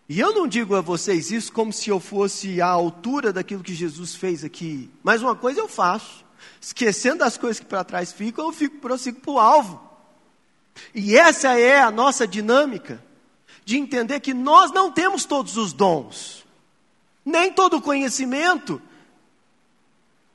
E 0.08 0.18
eu 0.18 0.34
não 0.34 0.48
digo 0.48 0.74
a 0.74 0.80
vocês 0.80 1.30
isso 1.30 1.52
como 1.52 1.72
se 1.72 1.90
eu 1.90 2.00
fosse 2.00 2.60
à 2.62 2.68
altura 2.68 3.32
daquilo 3.32 3.62
que 3.62 3.74
Jesus 3.74 4.14
fez 4.14 4.42
aqui. 4.42 4.90
Mas 5.02 5.22
uma 5.22 5.36
coisa 5.36 5.60
eu 5.60 5.68
faço. 5.68 6.24
Esquecendo 6.60 7.24
as 7.24 7.36
coisas 7.36 7.60
que 7.60 7.66
para 7.66 7.84
trás 7.84 8.12
ficam, 8.12 8.46
eu 8.46 8.52
fico, 8.52 8.78
prossigo 8.78 9.20
para 9.20 9.30
o 9.30 9.38
alvo. 9.38 9.88
E 10.94 11.16
essa 11.16 11.58
é 11.58 11.80
a 11.80 11.90
nossa 11.90 12.26
dinâmica 12.26 13.04
de 13.64 13.76
entender 13.76 14.20
que 14.20 14.32
nós 14.32 14.72
não 14.72 14.90
temos 14.90 15.26
todos 15.26 15.56
os 15.58 15.72
dons, 15.74 16.37
nem 17.28 17.52
todo 17.52 17.76
o 17.76 17.82
conhecimento, 17.82 18.80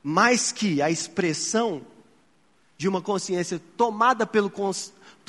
mas 0.00 0.52
que 0.52 0.80
a 0.80 0.88
expressão 0.88 1.84
de 2.78 2.86
uma 2.86 3.02
consciência 3.02 3.60
tomada 3.76 4.24
pelo 4.24 4.52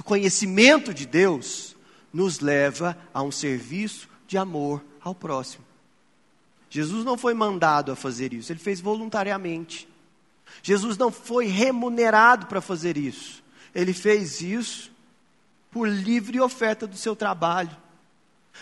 conhecimento 0.03 0.93
de 0.93 1.07
Deus 1.07 1.75
nos 2.13 2.39
leva 2.39 2.95
a 3.11 3.23
um 3.23 3.31
serviço 3.31 4.07
de 4.27 4.37
amor 4.37 4.83
ao 5.01 5.15
próximo. 5.15 5.65
Jesus 6.69 7.03
não 7.03 7.17
foi 7.17 7.33
mandado 7.33 7.91
a 7.91 7.95
fazer 7.95 8.31
isso, 8.31 8.51
ele 8.51 8.59
fez 8.59 8.79
voluntariamente. 8.79 9.87
Jesus 10.61 10.97
não 10.97 11.11
foi 11.11 11.47
remunerado 11.47 12.45
para 12.45 12.61
fazer 12.61 12.95
isso, 12.95 13.43
ele 13.73 13.91
fez 13.91 14.39
isso 14.39 14.91
por 15.71 15.89
livre 15.89 16.39
oferta 16.39 16.85
do 16.85 16.95
seu 16.95 17.15
trabalho. 17.15 17.75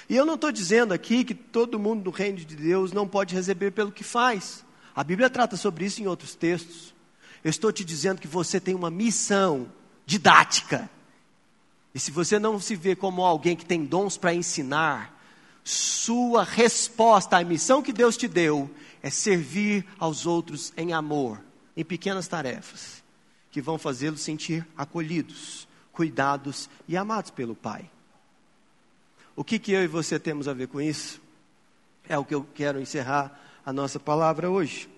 E 0.10 0.16
eu 0.16 0.26
não 0.26 0.36
estou 0.36 0.52
dizendo 0.52 0.94
aqui 0.94 1.24
que 1.24 1.34
todo 1.34 1.80
mundo 1.80 2.04
do 2.04 2.12
reino 2.12 2.38
de 2.38 2.56
Deus 2.56 2.92
não 2.92 3.08
pode 3.08 3.34
receber 3.34 3.72
pelo 3.72 3.92
que 3.92 4.04
faz. 4.04 4.66
A 4.96 5.04
Bíblia 5.04 5.30
trata 5.30 5.56
sobre 5.56 5.86
isso 5.86 6.02
em 6.02 6.08
outros 6.08 6.36
textos. 6.36 6.94
Eu 7.44 7.50
estou 7.50 7.72
te 7.72 7.84
dizendo 7.84 8.22
que 8.22 8.28
você 8.28 8.60
tem 8.60 8.76
uma 8.76 8.92
missão 8.92 9.72
didática. 10.06 10.90
E 11.94 12.00
se 12.00 12.12
você 12.12 12.40
não 12.40 12.60
se 12.60 12.76
vê 12.76 12.96
como 12.96 13.24
alguém 13.24 13.56
que 13.56 13.66
tem 13.66 13.86
dons 13.86 14.18
para 14.18 14.34
ensinar, 14.34 15.14
sua 15.64 16.44
resposta 16.44 17.38
à 17.38 17.44
missão 17.44 17.82
que 17.82 17.94
Deus 17.94 18.18
te 18.18 18.28
deu 18.28 18.70
é 19.02 19.10
servir 19.10 19.86
aos 20.00 20.26
outros 20.26 20.74
em 20.76 20.94
amor, 20.94 21.40
em 21.76 21.84
pequenas 21.84 22.28
tarefas, 22.28 23.04
que 23.52 23.62
vão 23.62 23.78
fazê-los 23.78 24.22
sentir 24.22 24.66
acolhidos, 24.76 25.68
cuidados 25.92 26.70
e 26.88 26.98
amados 26.98 27.32
pelo 27.32 27.56
Pai. 27.56 27.90
O 29.36 29.44
que, 29.44 29.58
que 29.58 29.72
eu 29.72 29.84
e 29.84 29.88
você 29.88 30.20
temos 30.20 30.48
a 30.48 30.54
ver 30.54 30.68
com 30.68 30.80
isso? 30.80 31.22
É 32.08 32.18
o 32.18 32.26
que 32.26 32.36
eu 32.36 32.46
quero 32.54 32.80
encerrar 32.80 33.40
a 33.66 33.74
nossa 33.74 34.00
palavra 34.00 34.50
hoje. 34.50 34.90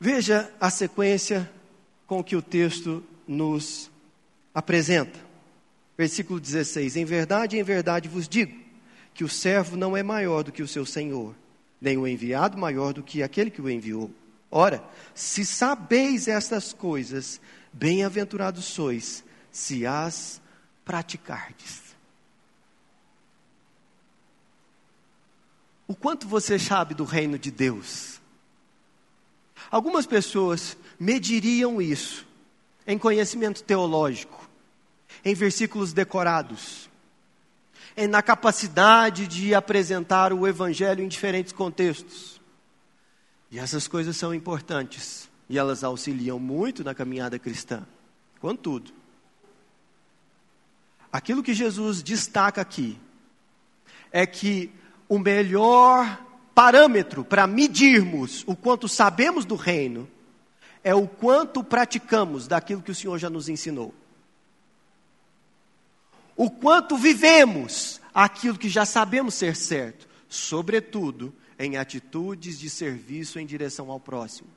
Veja 0.00 0.52
a 0.60 0.70
sequência 0.70 1.50
com 2.06 2.22
que 2.22 2.34
o 2.34 2.42
texto 2.42 3.02
nos 3.26 3.90
apresenta. 4.52 5.18
Versículo 5.96 6.40
16: 6.40 6.96
Em 6.96 7.04
verdade, 7.04 7.56
em 7.56 7.62
verdade 7.62 8.08
vos 8.08 8.28
digo 8.28 8.58
que 9.12 9.22
o 9.22 9.28
servo 9.28 9.76
não 9.76 9.96
é 9.96 10.02
maior 10.02 10.42
do 10.42 10.50
que 10.50 10.62
o 10.62 10.68
seu 10.68 10.84
senhor, 10.84 11.34
nem 11.80 11.96
o 11.96 12.06
enviado 12.06 12.58
maior 12.58 12.92
do 12.92 13.02
que 13.02 13.22
aquele 13.22 13.50
que 13.50 13.62
o 13.62 13.70
enviou. 13.70 14.10
Ora, 14.50 14.82
se 15.14 15.46
sabeis 15.46 16.26
estas 16.26 16.72
coisas, 16.72 17.40
bem-aventurados 17.72 18.64
sois, 18.64 19.24
se 19.50 19.86
as 19.86 20.40
praticardes. 20.84 21.83
O 25.94 25.96
quanto 25.96 26.26
você 26.26 26.58
sabe 26.58 26.92
do 26.92 27.04
reino 27.04 27.38
de 27.38 27.52
Deus? 27.52 28.20
Algumas 29.70 30.04
pessoas 30.04 30.76
mediriam 30.98 31.80
isso 31.80 32.26
em 32.84 32.98
conhecimento 32.98 33.62
teológico, 33.62 34.50
em 35.24 35.36
versículos 35.36 35.92
decorados, 35.92 36.90
na 38.10 38.20
capacidade 38.22 39.28
de 39.28 39.54
apresentar 39.54 40.32
o 40.32 40.48
Evangelho 40.48 41.04
em 41.04 41.06
diferentes 41.06 41.52
contextos. 41.52 42.40
E 43.48 43.60
essas 43.60 43.86
coisas 43.86 44.16
são 44.16 44.34
importantes 44.34 45.30
e 45.48 45.56
elas 45.56 45.84
auxiliam 45.84 46.40
muito 46.40 46.82
na 46.82 46.92
caminhada 46.92 47.38
cristã. 47.38 47.86
Contudo, 48.40 48.90
aquilo 51.12 51.40
que 51.40 51.54
Jesus 51.54 52.02
destaca 52.02 52.60
aqui 52.60 52.98
é 54.10 54.26
que 54.26 54.72
o 55.08 55.18
melhor 55.18 56.22
parâmetro 56.54 57.24
para 57.24 57.46
medirmos 57.46 58.44
o 58.46 58.54
quanto 58.54 58.88
sabemos 58.88 59.44
do 59.44 59.54
reino 59.54 60.08
é 60.82 60.94
o 60.94 61.06
quanto 61.06 61.64
praticamos 61.64 62.46
daquilo 62.46 62.82
que 62.82 62.90
o 62.90 62.94
Senhor 62.94 63.18
já 63.18 63.28
nos 63.28 63.48
ensinou 63.48 63.94
o 66.36 66.50
quanto 66.50 66.96
vivemos 66.96 68.00
aquilo 68.12 68.58
que 68.58 68.68
já 68.68 68.84
sabemos 68.84 69.34
ser 69.34 69.54
certo, 69.56 70.08
sobretudo 70.28 71.34
em 71.58 71.76
atitudes 71.76 72.58
de 72.58 72.68
serviço 72.68 73.38
em 73.38 73.46
direção 73.46 73.90
ao 73.90 74.00
próximo. 74.00 74.48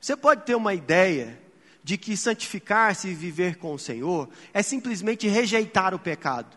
Você 0.00 0.16
pode 0.16 0.44
ter 0.44 0.54
uma 0.54 0.74
ideia 0.74 1.40
de 1.82 1.96
que 1.96 2.16
santificar-se 2.16 3.08
e 3.08 3.14
viver 3.14 3.56
com 3.56 3.72
o 3.72 3.78
Senhor 3.78 4.28
é 4.52 4.62
simplesmente 4.62 5.28
rejeitar 5.28 5.94
o 5.94 5.98
pecado. 5.98 6.56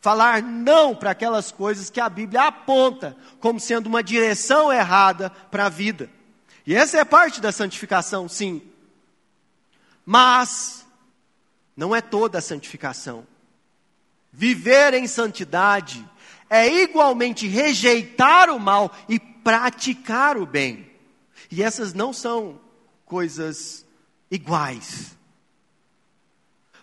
Falar 0.00 0.42
não 0.42 0.94
para 0.94 1.10
aquelas 1.10 1.50
coisas 1.50 1.90
que 1.90 2.00
a 2.00 2.08
Bíblia 2.08 2.44
aponta 2.44 3.16
como 3.40 3.58
sendo 3.58 3.88
uma 3.88 4.02
direção 4.02 4.72
errada 4.72 5.30
para 5.50 5.66
a 5.66 5.68
vida. 5.68 6.08
E 6.64 6.74
essa 6.74 6.98
é 6.98 7.04
parte 7.04 7.40
da 7.40 7.50
santificação, 7.50 8.28
sim. 8.28 8.62
Mas 10.06 10.86
não 11.76 11.94
é 11.94 12.00
toda 12.00 12.38
a 12.38 12.42
santificação. 12.42 13.26
Viver 14.32 14.94
em 14.94 15.06
santidade 15.06 16.08
é 16.48 16.82
igualmente 16.82 17.48
rejeitar 17.48 18.50
o 18.50 18.60
mal 18.60 18.94
e 19.08 19.18
praticar 19.18 20.36
o 20.36 20.46
bem. 20.46 20.88
E 21.50 21.62
essas 21.62 21.92
não 21.92 22.12
são 22.12 22.60
coisas 23.04 23.84
iguais. 24.30 25.17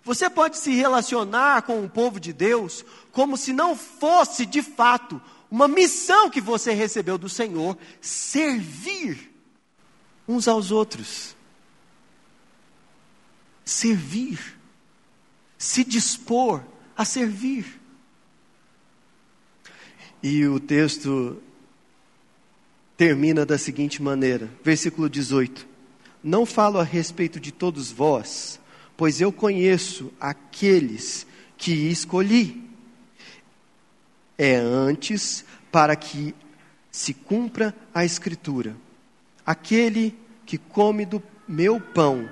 Você 0.05 0.29
pode 0.29 0.59
se 0.59 0.71
relacionar 0.71 1.63
com 1.63 1.83
o 1.83 1.89
povo 1.89 2.19
de 2.19 2.31
Deus 2.31 2.85
como 3.11 3.35
se 3.35 3.51
não 3.51 3.75
fosse 3.75 4.45
de 4.45 4.61
fato 4.61 5.19
uma 5.49 5.67
missão 5.67 6.29
que 6.29 6.39
você 6.39 6.73
recebeu 6.73 7.17
do 7.17 7.27
Senhor 7.27 7.75
servir 7.99 9.33
uns 10.27 10.47
aos 10.47 10.69
outros. 10.69 11.35
Servir 13.65 14.55
se 15.57 15.83
dispor 15.83 16.61
a 16.95 17.03
servir. 17.03 17.81
E 20.21 20.45
o 20.45 20.59
texto 20.59 21.41
termina 22.95 23.43
da 23.43 23.57
seguinte 23.57 24.03
maneira, 24.03 24.51
versículo 24.63 25.09
18: 25.09 25.67
Não 26.23 26.45
falo 26.45 26.79
a 26.79 26.83
respeito 26.83 27.39
de 27.39 27.51
todos 27.51 27.91
vós, 27.91 28.59
pois 28.97 29.21
eu 29.21 29.31
conheço 29.31 30.11
aqueles 30.19 31.25
que 31.57 31.71
escolhi. 31.71 32.63
É 34.37 34.55
antes 34.55 35.45
para 35.71 35.95
que 35.95 36.35
se 36.91 37.13
cumpra 37.13 37.75
a 37.93 38.03
Escritura: 38.05 38.75
aquele 39.45 40.15
que 40.45 40.57
come 40.57 41.05
do 41.05 41.21
meu 41.47 41.79
pão 41.79 42.29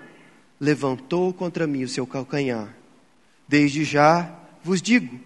levantou 0.60 1.34
contra 1.34 1.68
mim 1.68 1.84
o 1.84 1.90
seu 1.90 2.08
calcanhar. 2.08 2.74
Desde 3.48 3.84
já 3.84 4.34
vos 4.64 4.82
digo, 4.82 5.20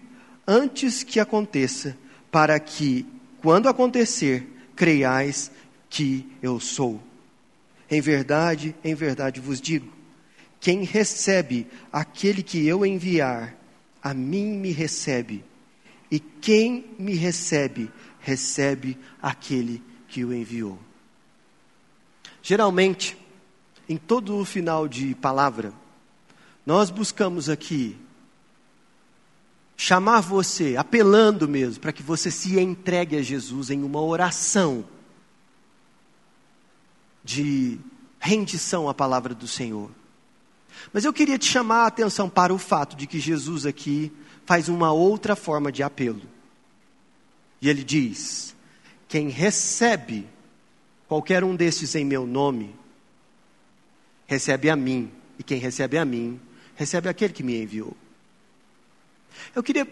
antes 0.46 1.02
que 1.02 1.20
aconteça, 1.20 1.96
para 2.30 2.58
que, 2.58 3.06
quando 3.40 3.68
acontecer, 3.68 4.46
creiais 4.74 5.50
que 5.88 6.26
eu 6.42 6.60
sou. 6.60 7.00
Em 7.90 8.00
verdade, 8.00 8.74
em 8.84 8.94
verdade 8.94 9.40
vos 9.40 9.60
digo: 9.60 9.97
quem 10.60 10.82
recebe 10.82 11.66
aquele 11.92 12.42
que 12.42 12.66
eu 12.66 12.84
enviar, 12.84 13.56
a 14.02 14.12
mim 14.12 14.56
me 14.58 14.70
recebe, 14.70 15.44
e 16.10 16.18
quem 16.18 16.94
me 16.98 17.14
recebe, 17.14 17.90
recebe 18.20 18.98
aquele 19.20 19.82
que 20.08 20.24
o 20.24 20.32
enviou. 20.32 20.78
Geralmente, 22.42 23.16
em 23.88 23.96
todo 23.96 24.36
o 24.36 24.44
final 24.44 24.88
de 24.88 25.14
palavra, 25.14 25.72
nós 26.64 26.90
buscamos 26.90 27.48
aqui 27.48 27.96
chamar 29.76 30.20
você, 30.20 30.76
apelando 30.76 31.48
mesmo, 31.48 31.80
para 31.80 31.92
que 31.92 32.02
você 32.02 32.30
se 32.30 32.58
entregue 32.58 33.16
a 33.16 33.22
Jesus 33.22 33.70
em 33.70 33.82
uma 33.84 34.02
oração 34.02 34.84
de 37.22 37.78
rendição 38.18 38.88
à 38.88 38.94
palavra 38.94 39.34
do 39.34 39.46
Senhor. 39.46 39.90
Mas 40.92 41.04
eu 41.04 41.12
queria 41.12 41.38
te 41.38 41.46
chamar 41.46 41.84
a 41.84 41.86
atenção 41.86 42.28
para 42.28 42.52
o 42.52 42.58
fato 42.58 42.96
de 42.96 43.06
que 43.06 43.18
Jesus 43.20 43.66
aqui 43.66 44.12
faz 44.46 44.68
uma 44.68 44.92
outra 44.92 45.36
forma 45.36 45.70
de 45.70 45.82
apelo. 45.82 46.22
E 47.60 47.68
ele 47.68 47.84
diz: 47.84 48.54
quem 49.08 49.28
recebe 49.28 50.26
qualquer 51.06 51.42
um 51.42 51.56
destes 51.56 51.94
em 51.94 52.04
meu 52.04 52.26
nome, 52.26 52.74
recebe 54.26 54.70
a 54.70 54.76
mim, 54.76 55.10
e 55.38 55.42
quem 55.42 55.58
recebe 55.58 55.98
a 55.98 56.04
mim, 56.04 56.40
recebe 56.74 57.08
aquele 57.08 57.32
que 57.32 57.42
me 57.42 57.60
enviou. 57.60 57.96
Eu 59.54 59.62
queria 59.62 59.86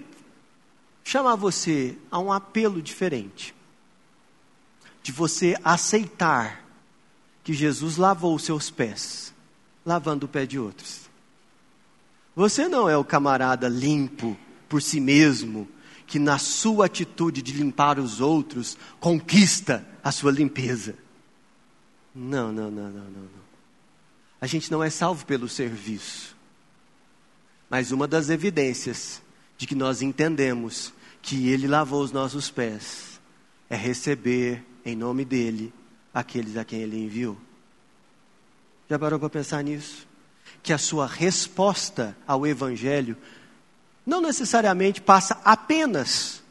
chamar 1.02 1.36
você 1.36 1.96
a 2.10 2.18
um 2.18 2.32
apelo 2.32 2.82
diferente. 2.82 3.54
De 5.02 5.12
você 5.12 5.56
aceitar 5.62 6.64
que 7.44 7.52
Jesus 7.52 7.96
lavou 7.96 8.34
os 8.34 8.42
seus 8.42 8.70
pés, 8.70 9.32
lavando 9.86 10.26
o 10.26 10.28
pé 10.28 10.44
de 10.44 10.58
outros. 10.58 11.08
Você 12.34 12.68
não 12.68 12.88
é 12.88 12.96
o 12.96 13.04
camarada 13.04 13.68
limpo 13.68 14.36
por 14.68 14.82
si 14.82 15.00
mesmo, 15.00 15.66
que 16.06 16.18
na 16.18 16.38
sua 16.38 16.86
atitude 16.86 17.40
de 17.40 17.52
limpar 17.52 17.98
os 17.98 18.20
outros 18.20 18.76
conquista 19.00 19.86
a 20.02 20.12
sua 20.12 20.32
limpeza. 20.32 20.96
Não, 22.14 22.52
não, 22.52 22.70
não, 22.70 22.90
não, 22.90 23.10
não. 23.10 23.46
A 24.40 24.46
gente 24.46 24.70
não 24.70 24.82
é 24.82 24.90
salvo 24.90 25.24
pelo 25.24 25.48
serviço. 25.48 26.36
Mas 27.70 27.90
uma 27.90 28.06
das 28.06 28.28
evidências 28.28 29.22
de 29.56 29.66
que 29.66 29.74
nós 29.74 30.02
entendemos 30.02 30.92
que 31.22 31.48
Ele 31.48 31.66
lavou 31.66 32.02
os 32.02 32.12
nossos 32.12 32.50
pés 32.50 33.20
é 33.68 33.76
receber 33.76 34.64
em 34.84 34.94
nome 34.94 35.24
dEle 35.24 35.72
aqueles 36.12 36.56
a 36.56 36.64
quem 36.64 36.80
Ele 36.80 36.98
enviou. 36.98 37.45
Já 38.88 38.98
parou 38.98 39.18
para 39.18 39.28
pensar 39.28 39.62
nisso? 39.62 40.06
Que 40.62 40.72
a 40.72 40.78
sua 40.78 41.06
resposta 41.06 42.16
ao 42.26 42.46
Evangelho 42.46 43.16
não 44.04 44.20
necessariamente 44.20 45.00
passa 45.00 45.40
apenas 45.44 46.42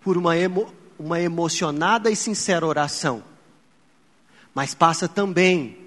por 0.00 0.16
uma, 0.16 0.36
emo, 0.36 0.72
uma 0.98 1.20
emocionada 1.20 2.10
e 2.10 2.16
sincera 2.16 2.66
oração, 2.66 3.22
mas 4.54 4.74
passa 4.74 5.06
também 5.06 5.78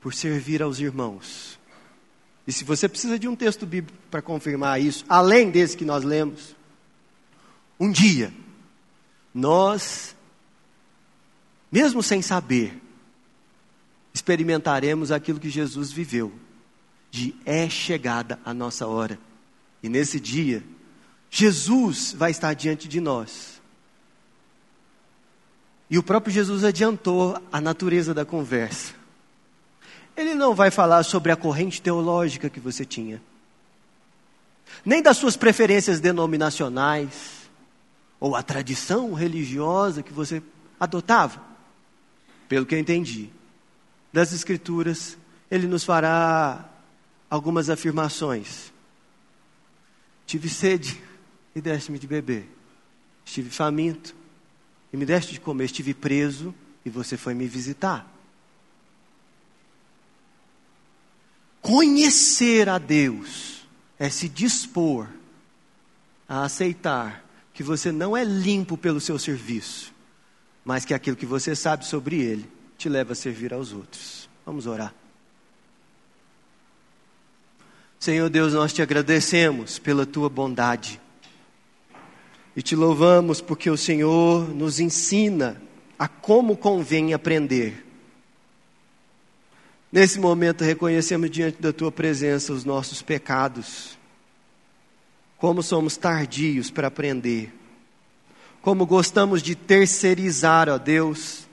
por 0.00 0.12
servir 0.12 0.62
aos 0.62 0.80
irmãos. 0.80 1.58
E 2.46 2.52
se 2.52 2.64
você 2.64 2.88
precisa 2.88 3.18
de 3.18 3.26
um 3.26 3.34
texto 3.34 3.64
bíblico 3.64 3.98
para 4.10 4.20
confirmar 4.20 4.80
isso, 4.80 5.04
além 5.08 5.50
desse 5.50 5.76
que 5.76 5.84
nós 5.84 6.04
lemos, 6.04 6.54
um 7.80 7.90
dia, 7.90 8.32
nós, 9.32 10.13
mesmo 11.70 12.02
sem 12.02 12.22
saber, 12.22 12.80
experimentaremos 14.12 15.10
aquilo 15.10 15.40
que 15.40 15.50
Jesus 15.50 15.90
viveu 15.90 16.32
de 17.10 17.34
é 17.44 17.68
chegada 17.68 18.38
a 18.44 18.52
nossa 18.52 18.86
hora. 18.86 19.18
E 19.82 19.88
nesse 19.88 20.18
dia, 20.18 20.64
Jesus 21.30 22.12
vai 22.12 22.30
estar 22.30 22.54
diante 22.54 22.88
de 22.88 23.00
nós. 23.00 23.60
E 25.90 25.98
o 25.98 26.02
próprio 26.02 26.32
Jesus 26.32 26.64
adiantou 26.64 27.40
a 27.52 27.60
natureza 27.60 28.14
da 28.14 28.24
conversa. 28.24 28.94
Ele 30.16 30.34
não 30.34 30.54
vai 30.54 30.70
falar 30.70 31.02
sobre 31.02 31.30
a 31.30 31.36
corrente 31.36 31.82
teológica 31.82 32.48
que 32.48 32.60
você 32.60 32.84
tinha, 32.84 33.20
nem 34.84 35.02
das 35.02 35.16
suas 35.16 35.36
preferências 35.36 36.00
denominacionais, 36.00 37.48
ou 38.18 38.34
a 38.34 38.42
tradição 38.42 39.12
religiosa 39.12 40.02
que 40.02 40.12
você 40.12 40.42
adotava. 40.80 41.53
Pelo 42.48 42.66
que 42.66 42.74
eu 42.74 42.78
entendi 42.78 43.30
das 44.12 44.32
Escrituras, 44.32 45.18
ele 45.50 45.66
nos 45.66 45.84
fará 45.84 46.68
algumas 47.28 47.68
afirmações. 47.70 48.72
Tive 50.26 50.48
sede 50.48 51.02
e 51.54 51.60
deste-me 51.60 51.98
de 51.98 52.06
beber. 52.06 52.48
Estive 53.24 53.50
faminto 53.50 54.14
e 54.92 54.96
me 54.96 55.04
deste 55.04 55.32
de 55.32 55.40
comer. 55.40 55.64
Estive 55.64 55.94
preso 55.94 56.54
e 56.84 56.90
você 56.90 57.16
foi 57.16 57.34
me 57.34 57.46
visitar. 57.46 58.10
Conhecer 61.60 62.68
a 62.68 62.76
Deus 62.76 63.66
é 63.98 64.10
se 64.10 64.28
dispor 64.28 65.08
a 66.28 66.44
aceitar 66.44 67.24
que 67.54 67.62
você 67.62 67.90
não 67.90 68.14
é 68.14 68.22
limpo 68.22 68.76
pelo 68.76 69.00
seu 69.00 69.18
serviço, 69.18 69.93
mas 70.64 70.84
que 70.84 70.94
aquilo 70.94 71.16
que 71.16 71.26
você 71.26 71.54
sabe 71.54 71.86
sobre 71.86 72.20
Ele 72.20 72.48
te 72.78 72.88
leva 72.88 73.12
a 73.12 73.16
servir 73.16 73.52
aos 73.52 73.72
outros. 73.72 74.28
Vamos 74.46 74.66
orar. 74.66 74.94
Senhor 77.98 78.28
Deus, 78.28 78.52
nós 78.52 78.72
te 78.72 78.82
agradecemos 78.82 79.78
pela 79.78 80.04
tua 80.04 80.28
bondade 80.28 81.00
e 82.56 82.62
te 82.62 82.76
louvamos 82.76 83.40
porque 83.40 83.70
o 83.70 83.76
Senhor 83.76 84.48
nos 84.54 84.78
ensina 84.78 85.60
a 85.98 86.06
como 86.06 86.56
convém 86.56 87.14
aprender. 87.14 87.84
Nesse 89.90 90.18
momento, 90.18 90.64
reconhecemos 90.64 91.30
diante 91.30 91.62
da 91.62 91.72
tua 91.72 91.90
presença 91.90 92.52
os 92.52 92.64
nossos 92.64 93.00
pecados, 93.00 93.96
como 95.38 95.62
somos 95.62 95.96
tardios 95.96 96.70
para 96.70 96.88
aprender, 96.88 97.52
como 98.64 98.86
gostamos 98.86 99.42
de 99.42 99.54
terceirizar, 99.54 100.70
ó 100.70 100.78
Deus, 100.78 101.46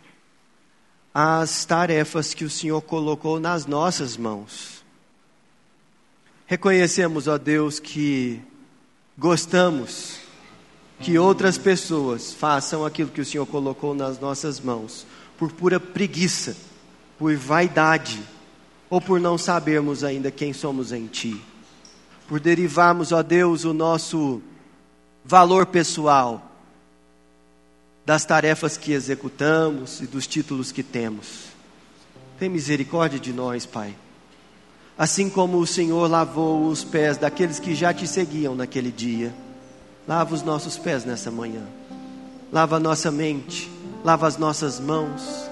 as 1.14 1.66
tarefas 1.66 2.34
que 2.34 2.46
o 2.46 2.50
Senhor 2.50 2.82
colocou 2.82 3.38
nas 3.38 3.66
nossas 3.66 4.16
mãos. 4.16 4.82
Reconhecemos, 6.48 7.28
ó 7.28 7.38
Deus, 7.38 7.82
que 7.82 8.42
gostamos 9.18 10.20
que 11.02 11.20
outras 11.20 11.58
pessoas 11.58 12.34
façam 12.34 12.86
aquilo 12.86 13.10
que 13.10 13.20
o 13.20 13.26
Senhor 13.26 13.46
colocou 13.46 13.94
nas 13.94 14.18
nossas 14.18 14.62
mãos, 14.62 15.06
por 15.38 15.52
pura 15.52 15.82
preguiça, 15.82 16.56
por 17.20 17.36
vaidade, 17.36 18.24
ou 18.90 19.02
por 19.02 19.20
não 19.20 19.38
sabermos 19.38 20.06
ainda 20.06 20.32
quem 20.32 20.54
somos 20.54 20.94
em 20.94 21.08
Ti, 21.08 21.44
por 22.30 22.40
derivarmos, 22.40 23.12
ó 23.12 23.22
Deus, 23.22 23.66
o 23.66 23.74
nosso 23.74 24.42
valor 25.26 25.66
pessoal 25.66 26.48
das 28.06 28.26
tarefas 28.26 28.78
que 28.78 28.94
executamos 28.94 30.02
e 30.02 30.08
dos 30.08 30.28
títulos 30.28 30.72
que 30.72 30.84
temos. 30.84 31.46
Tem 32.40 32.50
misericórdia 32.50 33.20
de 33.20 33.32
nós, 33.32 33.66
Pai 33.66 33.96
assim 35.02 35.32
como 35.32 35.58
o 35.58 35.66
Senhor 35.66 36.08
lavou 36.08 36.68
os 36.68 36.84
pés 36.84 37.18
daqueles 37.18 37.60
que 37.60 37.74
já 37.74 37.92
te 37.92 38.06
seguiam 38.06 38.54
naquele 38.54 38.92
dia. 38.92 39.34
Lava 40.08 40.36
os 40.36 40.44
nossos 40.44 40.78
pés 40.78 41.04
nessa 41.04 41.32
manhã. 41.32 41.64
Lava 42.52 42.76
a 42.76 42.80
nossa 42.80 43.10
mente, 43.10 43.68
lava 44.04 44.28
as 44.28 44.38
nossas 44.38 44.80
mãos. 44.80 45.50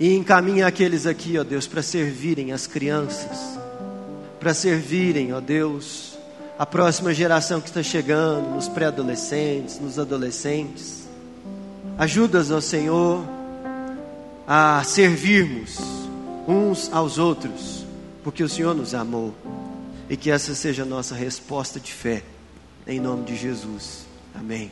E 0.00 0.14
encaminha 0.14 0.66
aqueles 0.66 1.04
aqui, 1.04 1.38
ó 1.38 1.44
Deus, 1.44 1.66
para 1.66 1.82
servirem 1.82 2.50
as 2.50 2.66
crianças, 2.66 3.58
para 4.40 4.54
servirem, 4.54 5.34
ó 5.34 5.40
Deus, 5.40 6.16
a 6.58 6.64
próxima 6.64 7.12
geração 7.12 7.60
que 7.60 7.68
está 7.68 7.82
chegando, 7.82 8.48
nos 8.54 8.66
pré-adolescentes, 8.66 9.78
nos 9.78 9.98
adolescentes. 9.98 10.97
Ajudas, 11.98 12.50
ó 12.50 12.60
Senhor, 12.60 13.24
a 14.46 14.82
servirmos 14.84 15.78
uns 16.46 16.90
aos 16.92 17.18
outros 17.18 17.78
porque 18.28 18.44
o 18.44 18.48
Senhor 18.48 18.74
nos 18.74 18.94
amou. 18.94 19.34
E 20.10 20.16
que 20.16 20.30
essa 20.30 20.54
seja 20.54 20.82
a 20.82 20.86
nossa 20.86 21.14
resposta 21.14 21.80
de 21.80 21.92
fé, 21.92 22.22
em 22.86 23.00
nome 23.00 23.24
de 23.24 23.36
Jesus. 23.36 24.06
Amém. 24.34 24.70